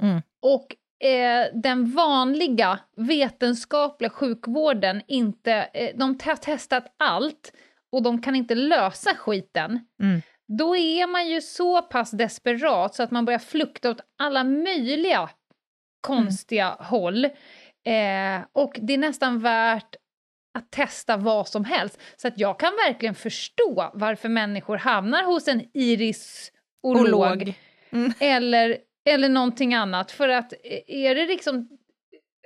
Mm. 0.02 0.22
och 0.42 0.76
eh, 1.06 1.46
den 1.54 1.90
vanliga 1.90 2.78
vetenskapliga 2.96 4.10
sjukvården 4.10 5.02
inte, 5.06 5.52
eh, 5.52 5.96
de 5.96 6.18
har 6.24 6.36
testat 6.36 6.94
allt 6.98 7.52
och 7.92 8.02
de 8.02 8.22
kan 8.22 8.36
inte 8.36 8.54
lösa 8.54 9.14
skiten, 9.14 9.86
Mm. 10.02 10.22
då 10.58 10.76
är 10.76 11.06
man 11.06 11.28
ju 11.28 11.40
så 11.40 11.82
pass 11.82 12.10
desperat 12.10 12.94
så 12.94 13.02
att 13.02 13.10
man 13.10 13.24
börjar 13.24 13.38
flukta 13.38 13.90
åt 13.90 14.00
alla 14.18 14.44
möjliga 14.44 15.30
konstiga 16.00 16.68
håll. 16.80 17.24
Eh, 17.24 18.40
och 18.52 18.78
det 18.82 18.94
är 18.94 18.98
nästan 18.98 19.38
värt 19.38 19.96
att 20.56 20.70
testa 20.70 21.16
vad 21.16 21.48
som 21.48 21.64
helst. 21.64 22.00
Så 22.16 22.28
att 22.28 22.38
jag 22.38 22.58
kan 22.60 22.72
verkligen 22.86 23.14
förstå 23.14 23.90
varför 23.94 24.28
människor 24.28 24.76
hamnar 24.76 25.22
hos 25.24 25.48
en 25.48 25.62
irisolog 25.74 27.54
Mm. 27.90 28.12
eller, 28.20 28.76
eller 29.04 29.28
någonting 29.28 29.74
annat. 29.74 30.10
För 30.12 30.28
att 30.28 30.52
eh, 30.52 30.80
är 30.86 31.14
det 31.14 31.26
liksom... 31.26 31.68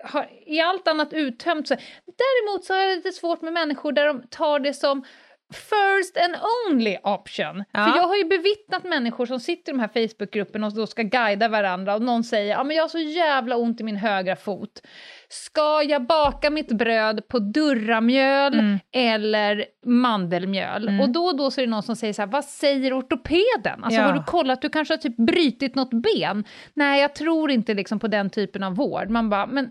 Har, 0.04 0.28
är 0.46 0.64
allt 0.64 0.88
annat 0.88 1.12
uttömt 1.12 1.68
så... 1.68 1.74
Däremot 2.04 2.64
så 2.64 2.74
är 2.74 2.86
det 2.86 2.96
lite 2.96 3.12
svårt 3.12 3.42
med 3.42 3.52
människor 3.52 3.92
där 3.92 4.06
de 4.06 4.22
tar 4.28 4.58
det 4.58 4.74
som 4.74 5.04
first 5.52 6.16
and 6.16 6.34
only 6.70 6.96
option. 7.04 7.64
Ja. 7.72 7.84
För 7.84 7.96
jag 7.98 8.08
har 8.08 8.16
ju 8.16 8.24
bevittnat 8.24 8.84
människor 8.84 9.26
som 9.26 9.40
sitter 9.40 9.72
i 9.72 9.76
de 9.76 9.80
här 9.80 9.88
Facebookgrupperna 10.08 10.66
och 10.66 10.74
då 10.74 10.86
ska 10.86 11.02
guida 11.02 11.48
varandra 11.48 11.94
och 11.94 12.02
någon 12.02 12.24
säger 12.24 12.50
ja 12.50 12.64
men 12.64 12.76
jag 12.76 12.82
har 12.84 12.88
så 12.88 12.98
jävla 12.98 13.56
ont 13.56 13.80
i 13.80 13.84
min 13.84 13.96
högra 13.96 14.36
fot. 14.36 14.82
Ska 15.28 15.82
jag 15.82 16.06
baka 16.06 16.50
mitt 16.50 16.72
bröd 16.72 17.28
på 17.28 17.38
durramjöl 17.38 18.54
Mm. 18.54 18.78
eller 18.94 19.64
mandelmjöl? 19.86 20.88
Mm. 20.88 21.00
Och 21.00 21.08
då 21.10 21.24
och 21.24 21.36
då 21.36 21.50
så 21.50 21.60
är 21.60 21.64
det 21.66 21.70
någon 21.70 21.82
som 21.82 21.96
säger 21.96 22.12
så 22.12 22.22
här, 22.22 22.26
vad 22.26 22.44
säger 22.44 22.98
ortopeden? 22.98 23.84
Alltså 23.84 24.00
Ja. 24.00 24.06
har 24.06 24.12
du 24.12 24.22
kollat, 24.22 24.62
du 24.62 24.68
kanske 24.68 24.94
har 24.94 24.98
typ 24.98 25.16
brutit 25.16 25.74
något 25.74 25.90
ben? 26.02 26.44
Nej, 26.74 27.00
jag 27.00 27.14
tror 27.14 27.50
inte 27.50 27.74
liksom 27.74 27.98
på 27.98 28.08
den 28.08 28.30
typen 28.30 28.62
av 28.62 28.74
vård. 28.76 29.10
Man 29.10 29.30
bara, 29.30 29.46
men 29.46 29.70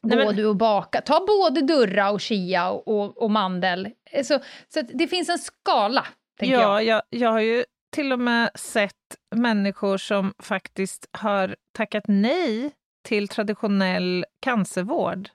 Nej, 0.00 0.18
gå 0.18 0.24
men- 0.24 0.36
du 0.36 0.46
och 0.46 0.56
baka. 0.56 1.00
Ta 1.00 1.26
både 1.26 1.60
durra 1.60 2.10
och 2.10 2.20
chia 2.20 2.70
och, 2.70 2.88
och, 2.88 3.22
och 3.22 3.30
mandel. 3.30 3.88
Så, 4.24 4.40
så 4.68 4.82
det 4.82 5.08
finns 5.08 5.28
en 5.28 5.38
skala, 5.38 6.06
tänker 6.38 6.54
jag. 6.54 6.62
Ja, 6.62 6.82
jag, 6.82 7.02
jag 7.10 7.30
har 7.30 7.40
ju 7.40 7.64
till 7.92 8.12
och 8.12 8.18
med 8.20 8.50
sett 8.54 9.16
människor 9.34 9.96
som 9.98 10.34
faktiskt 10.38 11.06
har 11.12 11.56
tackat 11.72 12.04
nej 12.06 12.72
till 13.04 13.28
traditionell 13.28 14.24
cancervård 14.40 15.28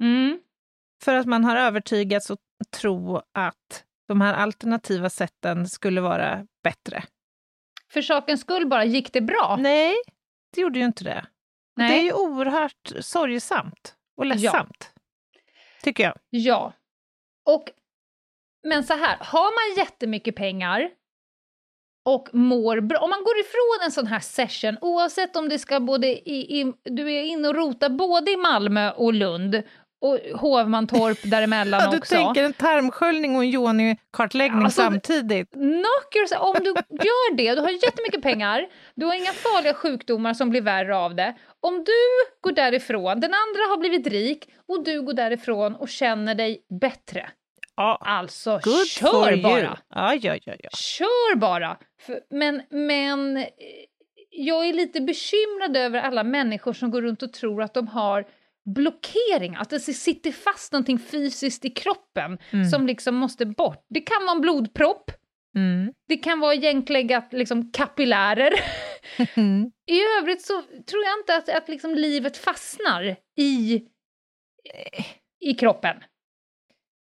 Mm. 0.00 0.40
för 1.04 1.14
att 1.14 1.26
man 1.26 1.44
har 1.44 1.56
övertygats 1.56 2.30
att 2.30 2.38
tro 2.70 3.16
att 3.32 3.84
de 4.08 4.20
här 4.20 4.34
alternativa 4.34 5.10
sätten 5.10 5.68
skulle 5.68 6.00
vara 6.00 6.46
bättre. 6.62 7.04
För 7.92 8.02
sakens 8.02 8.40
skull 8.40 8.66
bara, 8.66 8.84
gick 8.84 9.12
det 9.12 9.20
bra? 9.20 9.56
Nej, 9.60 9.94
det 10.54 10.60
gjorde 10.60 10.78
ju 10.78 10.84
inte 10.84 11.04
det. 11.04 11.26
Nej. 11.76 11.90
Det 11.90 11.98
är 12.00 12.02
ju 12.04 12.12
oerhört 12.12 12.92
sorgesamt 13.00 13.96
och 14.16 14.26
ledsamt, 14.26 14.92
tycker 15.82 16.04
jag. 16.04 16.18
Ja. 16.30 16.72
Och, 17.44 17.64
men 18.66 18.84
så 18.84 18.94
här, 18.94 19.16
har 19.20 19.42
man 19.76 19.84
jättemycket 19.84 20.36
pengar 20.36 20.88
och 22.04 22.28
mår 22.32 22.80
bra, 22.80 22.98
om 22.98 23.10
man 23.10 23.24
går 23.24 23.38
ifrån 23.40 23.84
en 23.84 23.92
sån 23.92 24.06
här 24.06 24.20
session, 24.20 24.78
oavsett 24.80 25.36
om 25.36 25.48
det 25.48 25.58
ska 25.58 25.80
både 25.80 26.06
i, 26.06 26.60
i, 26.60 26.72
du 26.84 27.12
är 27.12 27.22
inne 27.22 27.48
och 27.48 27.54
rotar 27.54 27.88
både 27.88 28.30
i 28.30 28.36
Malmö 28.36 28.90
och 28.90 29.14
Lund 29.14 29.62
och 30.00 30.18
Hovmantorp 30.40 31.18
däremellan 31.30 31.80
Ja, 31.80 31.90
du 31.90 31.98
också. 31.98 32.14
tänker 32.14 32.44
en 32.44 32.52
tarmsköljning 32.52 33.36
och 33.36 33.42
en 33.42 33.50
Joni-kartläggning 33.50 34.64
Alltså, 34.64 34.82
samtidigt. 34.82 35.50
Knock 35.52 36.16
yourself, 36.16 36.40
om 36.42 36.56
du 36.60 36.70
gör 36.90 37.36
det, 37.36 37.54
du 37.54 37.60
har 37.60 37.70
jättemycket 37.70 38.22
pengar, 38.22 38.66
du 38.94 39.06
har 39.06 39.14
inga 39.14 39.32
farliga 39.32 39.74
sjukdomar 39.74 40.34
som 40.34 40.50
blir 40.50 40.60
värre 40.62 40.96
av 40.96 41.14
det. 41.14 41.34
Om 41.60 41.84
du 41.84 41.92
går 42.40 42.52
därifrån, 42.52 43.20
den 43.20 43.34
andra 43.34 43.60
har 43.70 43.76
blivit 43.76 44.06
rik 44.06 44.48
och 44.68 44.84
du 44.84 45.02
går 45.02 45.12
därifrån 45.12 45.74
och 45.74 45.88
känner 45.88 46.34
dig 46.34 46.66
bättre. 46.80 47.30
Ja, 47.76 47.98
Alltså, 48.00 48.60
good 48.62 48.86
kör 48.86 49.42
bara! 49.42 49.78
Ja, 49.94 50.14
ja, 50.14 50.38
ja, 50.44 50.54
ja. 50.62 50.70
Kör 50.70 51.36
bara! 51.36 51.76
För, 52.00 52.20
men, 52.30 52.62
men 52.70 53.36
eh, 53.36 53.44
jag 54.30 54.66
är 54.68 54.72
lite 54.72 55.00
bekymrad 55.00 55.76
över 55.76 55.98
alla 55.98 56.24
människor 56.24 56.72
som 56.72 56.90
går 56.90 57.02
runt 57.02 57.22
och 57.22 57.32
tror 57.32 57.62
att 57.62 57.74
de 57.74 57.88
har 57.88 58.24
blockering, 58.74 59.54
att 59.56 59.70
det 59.70 59.80
sitter 59.80 60.32
fast 60.32 60.72
någonting 60.72 60.98
fysiskt 60.98 61.64
i 61.64 61.70
kroppen 61.70 62.38
Mm. 62.52 62.64
som 62.70 62.86
liksom 62.86 63.14
måste 63.14 63.46
bort. 63.46 63.84
Det 63.88 64.00
kan 64.00 64.22
vara 64.26 64.34
en 64.34 64.40
blodpropp, 64.40 65.10
Mm. 65.56 65.92
det 66.08 66.16
kan 66.16 66.40
vara 66.40 66.54
egentligen 66.54 67.22
liksom 67.32 67.72
kapillärer. 67.72 68.52
Mm. 69.36 69.70
I 69.86 70.00
övrigt 70.20 70.42
så 70.42 70.62
tror 70.62 71.04
jag 71.04 71.18
inte 71.20 71.36
att, 71.36 71.48
att 71.62 71.68
liksom 71.68 71.94
livet 71.94 72.36
fastnar 72.36 73.16
i, 73.38 73.82
i 75.40 75.54
kroppen. 75.54 75.96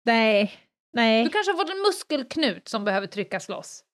Nej, 0.04 0.52
nej. 0.92 1.24
Du 1.24 1.30
kanske 1.30 1.52
har 1.52 1.58
fått 1.58 1.70
en 1.70 1.82
muskelknut 1.82 2.68
som 2.68 2.84
behöver 2.84 3.06
tryckas 3.06 3.48
loss. 3.48 3.84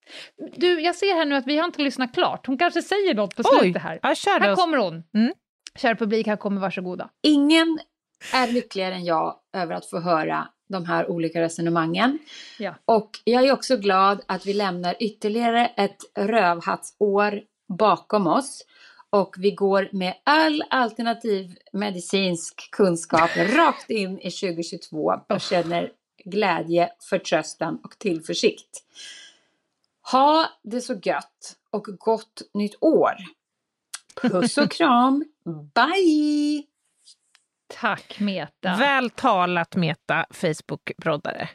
Du, 0.56 0.80
jag 0.80 0.94
ser 0.94 1.14
här 1.14 1.24
nu 1.24 1.34
att 1.34 1.46
vi 1.46 1.58
har 1.58 1.64
inte 1.64 1.82
lyssnat 1.82 2.14
klart. 2.14 2.46
Hon 2.46 2.58
kanske 2.58 2.82
säger 2.82 3.14
något 3.14 3.36
på 3.36 3.42
Oj, 3.52 3.58
slutet 3.60 3.82
här. 3.82 3.98
ja, 4.02 4.14
kör 4.14 4.40
Här 4.40 4.50
då. 4.50 4.56
kommer 4.56 4.78
hon. 4.78 5.04
Mm. 5.14 5.32
Kära 5.76 5.94
publik, 5.96 6.26
här 6.26 6.36
kommer 6.36 6.60
varsågoda. 6.60 7.10
Ingen 7.22 7.78
är 8.32 8.48
lyckligare 8.48 8.94
än 8.94 9.04
jag 9.04 9.36
över 9.56 9.74
att 9.74 9.86
få 9.86 10.00
höra 10.00 10.48
de 10.68 10.84
här 10.84 11.10
olika 11.10 11.40
resonemangen. 11.40 12.18
Ja. 12.58 12.74
Och 12.84 13.10
jag 13.24 13.44
är 13.46 13.52
också 13.52 13.76
glad 13.76 14.20
att 14.26 14.46
vi 14.46 14.52
lämnar 14.54 14.96
ytterligare 15.00 15.66
ett 15.76 15.96
rövhattsår 16.18 17.40
bakom 17.78 18.26
oss. 18.26 18.64
Och 19.10 19.34
vi 19.38 19.50
går 19.50 19.88
med 19.92 20.14
all 20.24 20.62
alternativ 20.70 21.56
medicinsk 21.72 22.68
kunskap 22.72 23.30
rakt 23.36 23.90
in 23.90 24.18
i 24.20 24.30
2022 24.30 25.12
och 25.28 25.40
känner 25.40 25.90
glädje, 26.30 26.90
förtröstan 27.10 27.80
och 27.84 27.98
tillförsikt. 27.98 28.84
Ha 30.10 30.48
det 30.62 30.80
så 30.80 31.00
gött 31.02 31.56
och 31.70 31.84
gott 31.84 32.42
nytt 32.54 32.76
år! 32.80 33.14
Puss 34.22 34.58
och 34.58 34.70
kram! 34.70 35.24
Bye! 35.74 36.64
Tack 37.80 38.20
Meta. 38.20 38.76
Väl 38.76 39.10
talat 39.10 39.76
Meta, 39.76 40.26
Facebook-broddare. 40.30 41.48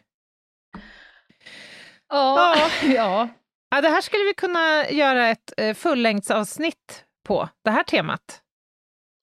Ja, 2.10 2.70
ja. 2.84 3.30
Ja, 3.70 3.82
det 3.82 3.90
här 3.90 4.02
skulle 4.02 4.24
vi 4.24 4.34
kunna 4.34 4.90
göra 4.90 5.28
ett 5.28 5.54
eh, 5.58 5.74
fullängdsavsnitt 5.74 7.06
på, 7.24 7.50
det 7.64 7.72
här 7.72 7.84
temat. 7.84 8.43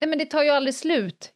Nej, 0.00 0.08
men 0.08 0.18
det 0.18 0.24
tar 0.26 0.42
ju 0.42 0.50
aldrig 0.50 0.74
slut. 0.74 1.32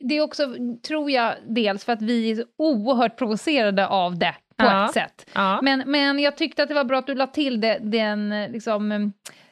Det 0.00 0.14
är 0.16 0.20
också, 0.20 0.54
tror 0.86 1.10
jag, 1.10 1.34
dels 1.48 1.84
för 1.84 1.92
att 1.92 2.02
vi 2.02 2.30
är 2.30 2.44
oerhört 2.58 3.18
provocerade 3.18 3.86
av 3.88 4.18
det 4.18 4.34
på 4.56 4.64
Ja. 4.64 4.84
ett 4.86 4.92
sätt. 4.92 5.26
Ja. 5.34 5.60
Men, 5.62 5.82
men 5.86 6.18
jag 6.18 6.36
tyckte 6.36 6.62
att 6.62 6.68
det 6.68 6.74
var 6.74 6.84
bra 6.84 6.98
att 6.98 7.06
du 7.06 7.14
la 7.14 7.26
till 7.26 7.60
det, 7.60 7.78
den 7.82 8.28
liksom, 8.52 8.92
eh, 8.92 9.00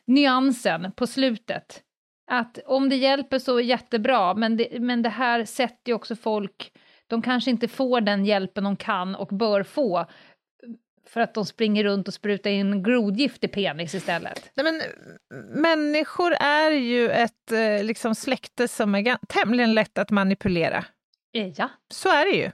nyansen 0.07 0.93
på 0.97 1.07
slutet. 1.07 1.83
Att 2.31 2.59
om 2.67 2.89
det 2.89 2.97
hjälper 2.97 3.39
så 3.39 3.61
jättebra, 3.61 4.35
men 4.35 4.57
det, 4.57 4.81
men 4.81 5.03
det 5.03 5.09
här 5.09 5.45
sätter 5.45 5.91
ju 5.91 5.95
också 5.95 6.17
folk... 6.17 6.73
De 7.07 7.23
kanske 7.23 7.51
inte 7.51 7.69
får 7.69 8.01
den 8.01 8.25
hjälpen 8.25 8.65
de 8.65 8.77
kan 8.77 9.15
och 9.15 9.29
bör 9.29 9.63
få 9.63 10.07
för 11.11 11.21
att 11.21 11.35
de 11.35 11.47
springer 11.47 11.85
runt 11.85 12.09
och 12.09 12.15
sprutar 12.15 12.51
in 12.51 12.83
grodgift 12.83 13.45
i 13.45 13.49
penis 13.49 13.95
istället. 13.95 14.51
Nej, 14.55 14.65
men, 14.73 14.83
människor 15.63 16.33
är 16.33 16.71
ju 16.71 17.11
ett 17.11 17.53
eh, 17.53 17.85
liksom, 17.85 18.15
släkte 18.15 18.69
som 18.69 18.95
är 18.95 19.19
tämligen 19.29 19.75
lätt 19.75 19.99
att 19.99 20.11
manipulera. 20.11 20.85
Eh, 21.35 21.49
Ja. 21.57 21.69
Så 21.91 22.09
är 22.09 22.25
det 22.25 22.37
ju. 22.37 22.51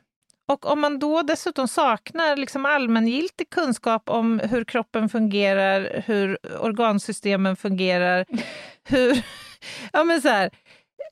Och 0.48 0.66
om 0.66 0.80
man 0.80 0.98
då 0.98 1.22
dessutom 1.22 1.68
saknar 1.68 2.36
liksom 2.36 2.66
allmängiltig 2.66 3.50
kunskap 3.50 4.10
om 4.10 4.40
hur 4.40 4.64
kroppen 4.64 5.08
fungerar, 5.08 6.02
hur 6.06 6.38
organsystemen 6.60 7.56
fungerar, 7.56 8.26
hur... 8.84 9.22
Ja, 9.92 10.04
men 10.04 10.22
så 10.22 10.28
här, 10.28 10.50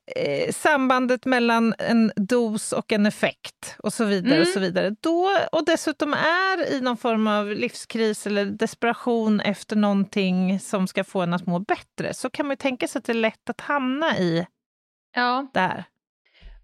eh, 0.07 0.53
sambandet 0.53 1.25
mellan 1.25 1.75
en 1.79 2.13
dos 2.17 2.73
och 2.73 2.93
en 2.93 3.07
effekt 3.07 3.77
och 3.79 3.93
så 3.93 4.05
vidare. 4.05 4.41
och 4.41 4.47
så 4.47 4.61
vidare. 4.61 4.97
Då, 5.01 5.31
och 5.53 5.65
dessutom 5.65 6.15
är 6.15 6.73
i 6.73 6.81
någon 6.81 6.97
form 6.97 7.27
av 7.27 7.47
livskris 7.51 8.27
eller 8.27 8.45
desperation 8.45 9.41
efter 9.41 9.77
någonting 9.77 10.61
som 10.61 10.87
ska 10.87 11.05
få 11.05 11.21
en 11.21 11.35
att 11.35 11.47
må 11.47 11.59
bättre 11.59 12.15
så 12.15 12.31
kan 12.31 12.47
man 12.47 12.53
ju 12.53 12.57
tänka 12.57 12.89
sig 12.89 12.99
att 12.99 13.05
det 13.05 13.13
är 13.13 13.15
lätt 13.15 13.51
att 13.51 13.61
hamna 13.61 14.19
i 14.19 14.47
ja. 15.15 15.47
det 15.55 15.61
här. 15.61 15.85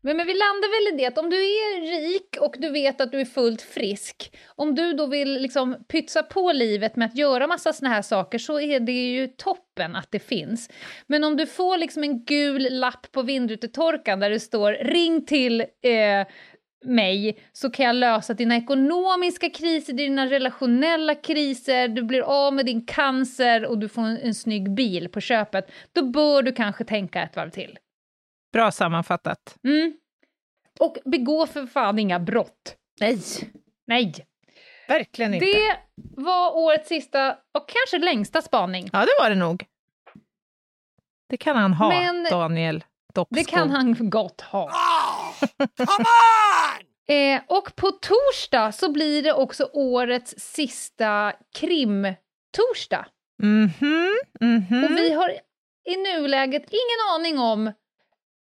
Men, 0.03 0.17
men 0.17 0.27
vi 0.27 0.35
landar 0.35 0.89
väl 0.89 0.95
i 0.95 1.03
det 1.03 1.07
att 1.07 1.19
om 1.19 1.31
du 1.31 1.37
är 1.37 1.81
rik 1.81 2.37
och 2.41 2.55
du 2.59 2.71
vet 2.71 3.01
att 3.01 3.13
du 3.13 3.21
är 3.21 3.25
fullt 3.25 3.63
frisk, 3.63 4.37
om 4.47 4.75
du 4.75 4.93
då 4.93 5.07
vill 5.07 5.33
liksom 5.33 5.77
pytsa 5.89 6.23
på 6.23 6.53
livet 6.53 6.97
med 6.97 7.07
att 7.07 7.17
göra 7.17 7.47
massa 7.47 7.73
såna 7.73 7.91
här 7.91 8.03
saker 8.03 8.39
så 8.39 8.61
är 8.61 8.81
det 8.81 8.93
ju 8.93 9.27
toppen 9.27 9.97
att 9.97 10.09
det 10.11 10.19
finns. 10.19 10.71
Men 11.07 11.25
om 11.25 11.37
du 11.37 11.47
får 11.47 11.79
liksom 11.79 12.05
en 12.05 12.25
gul 12.25 12.69
lapp 12.71 13.13
på 13.13 13.23
vindrutetorkaren 13.23 14.21
där 14.21 14.31
det 14.31 14.41
står 14.41 14.73
ring 14.73 15.27
till 15.27 15.61
eh, 15.61 16.27
mig 16.85 17.39
så 17.53 17.71
kan 17.71 17.87
jag 17.87 17.97
lösa 17.97 18.35
dina 18.35 18.57
ekonomiska 18.57 19.51
kriser, 19.51 19.93
dina 19.93 20.27
relationella 20.27 21.15
kriser, 21.15 21.89
du 21.89 22.03
blir 22.03 22.21
av 22.21 22.55
med 22.55 22.67
din 22.67 22.87
cancer 22.87 23.65
och 23.67 23.79
du 23.79 23.89
får 23.89 24.03
en, 24.03 24.19
en 24.19 24.35
snygg 24.35 24.75
bil 24.75 25.09
på 25.09 25.21
köpet. 25.21 25.71
Då 25.93 26.03
bör 26.03 26.43
du 26.43 26.53
kanske 26.53 26.85
tänka 26.85 27.23
ett 27.23 27.37
varv 27.37 27.51
till. 27.51 27.79
Bra 28.53 28.71
sammanfattat. 28.71 29.57
Mm. 29.65 29.93
Och 30.81 30.97
begå 31.05 31.47
för 31.47 31.67
fan 31.67 31.99
inga 31.99 32.19
brott. 32.21 32.77
Nej, 33.01 33.19
Nej. 33.87 34.15
verkligen 34.89 35.35
inte. 35.35 35.47
Det 35.47 35.77
var 36.17 36.57
årets 36.57 36.89
sista 36.89 37.33
och 37.33 37.69
kanske 37.69 37.99
längsta 38.07 38.43
spaning. 38.43 38.91
Ja, 38.93 38.99
det 39.01 39.23
var 39.23 39.31
det 39.31 39.37
nog. 39.37 39.65
Det 41.29 41.37
kan 41.37 41.57
han 41.57 41.73
ha, 41.73 41.89
Men- 41.89 42.27
Daniel 42.31 42.85
Doppskog. 43.15 43.39
Det 43.39 43.45
kan 43.45 43.71
han 43.71 44.11
gott 44.11 44.41
ha. 44.41 44.71
Come 45.77 45.89
on! 45.89 46.87
Eh, 47.09 47.41
och 47.47 47.77
på 47.77 47.91
torsdag 47.91 48.73
så 48.73 48.93
blir 48.93 49.23
det 49.23 49.33
också 49.33 49.71
årets 49.73 50.35
sista 50.39 51.33
krim-torsdag. 51.55 53.07
Mhm, 53.43 54.19
mhm. 54.41 54.85
Och 54.85 54.91
vi 54.91 55.13
har 55.13 55.31
i 55.89 55.97
nuläget 55.97 56.63
ingen 56.63 57.15
aning 57.15 57.39
om 57.39 57.73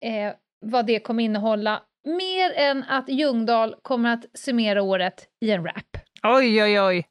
eh, 0.03 0.33
vad 0.61 0.87
det 0.87 1.01
kommer 1.01 1.25
innehålla, 1.25 1.83
mer 2.05 2.53
än 2.53 2.85
att 2.85 3.09
Ljungdahl 3.09 3.77
kommer 3.83 4.13
att 4.13 4.25
summera 4.35 4.83
året 4.83 5.29
i 5.41 5.51
en 5.51 5.65
rap. 5.65 5.97
Oj, 6.23 6.63
oj, 6.63 6.81
oj. 6.81 7.07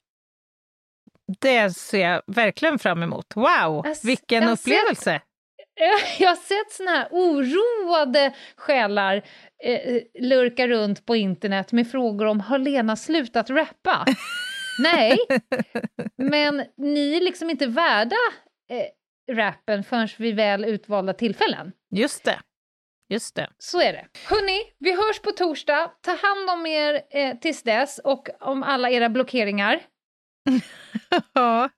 Det 1.40 1.76
ser 1.76 2.10
jag 2.10 2.22
verkligen 2.28 2.80
fram 2.80 3.04
emot. 3.04 3.36
Wow, 3.36 3.82
Jag 3.86 3.98
vilken 4.04 4.44
jag 4.44 4.52
upplevelse! 4.52 5.22
Jag 6.20 6.30
har 6.30 6.36
sett 6.36 6.72
såna 6.72 6.92
här 6.92 7.08
oroade 7.12 8.34
själar 8.56 9.16
eh, 9.64 10.02
lurka 10.20 10.68
runt 10.68 11.06
på 11.06 11.16
internet 11.16 11.72
med 11.72 11.92
frågor 11.92 12.26
om 12.26 12.40
har 12.40 12.60
Lena 12.60 12.96
slutat 12.96 13.50
rappa? 13.50 14.06
Nej, 14.80 15.18
men 16.18 16.64
ni 16.78 17.18
är 17.18 17.22
liksom 17.22 17.50
inte 17.50 17.68
värda 17.68 18.16
eh, 18.70 19.36
rappen 19.36 19.84
förrän 19.84 20.08
vid 20.18 20.36
väl 20.36 20.66
utvalda 20.66 21.14
tillfällen. 21.14 21.72
Just 21.92 22.24
det. 22.24 22.40
Just 23.12 23.36
det. 23.36 23.50
Så 23.58 23.82
är 23.82 23.94
det. 23.94 24.08
Hörni, 24.26 24.74
vi 24.80 24.96
hörs 24.96 25.20
på 25.20 25.32
torsdag. 25.32 25.92
Ta 26.02 26.12
hand 26.12 26.50
om 26.50 26.66
er 26.66 27.02
eh, 27.10 27.38
tills 27.38 27.64
dess 27.64 28.00
och 28.04 28.30
om 28.40 28.64
alla 28.64 28.90
era 28.90 29.10
blockeringar. 29.10 29.82
Ja. 31.34 31.70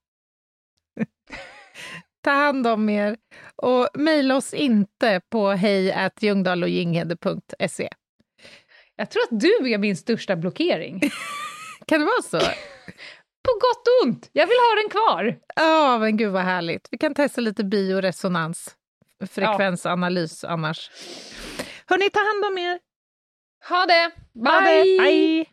Ta 2.23 2.31
hand 2.31 2.67
om 2.67 2.89
er 2.89 3.17
och 3.55 3.89
mejla 3.93 4.35
oss 4.35 4.53
inte 4.53 5.21
på 5.29 5.51
hejatljungdahloginghede.se. 5.51 7.89
Jag 8.95 9.09
tror 9.09 9.23
att 9.23 9.39
du 9.39 9.73
är 9.73 9.77
min 9.77 9.97
största 9.97 10.35
blockering. 10.35 10.99
Kan 11.87 11.99
det 11.99 12.05
vara 12.05 12.21
så? 12.21 12.39
På 13.43 13.51
gott 13.53 13.87
och 13.87 14.03
ont. 14.07 14.29
Jag 14.33 14.47
vill 14.47 14.57
ha 14.57 14.75
den 14.81 14.89
kvar. 14.89 15.39
Ja, 15.55 15.97
men 15.99 16.17
gud 16.17 16.31
vad 16.31 16.43
härligt. 16.43 16.87
Vi 16.91 16.97
kan 16.97 17.15
testa 17.15 17.41
lite 17.41 17.63
bioresonans, 17.63 18.75
frekvensanalys 19.27 20.43
annars. 20.43 20.89
Hörni, 21.87 22.09
ta 22.09 22.19
hand 22.19 22.45
om 22.45 22.57
er. 22.57 22.79
Ha 23.69 23.85
det. 23.85 24.11
Bye. 24.33 24.51
Ha 24.51 24.61
det. 24.61 25.01
Hej! 25.01 25.52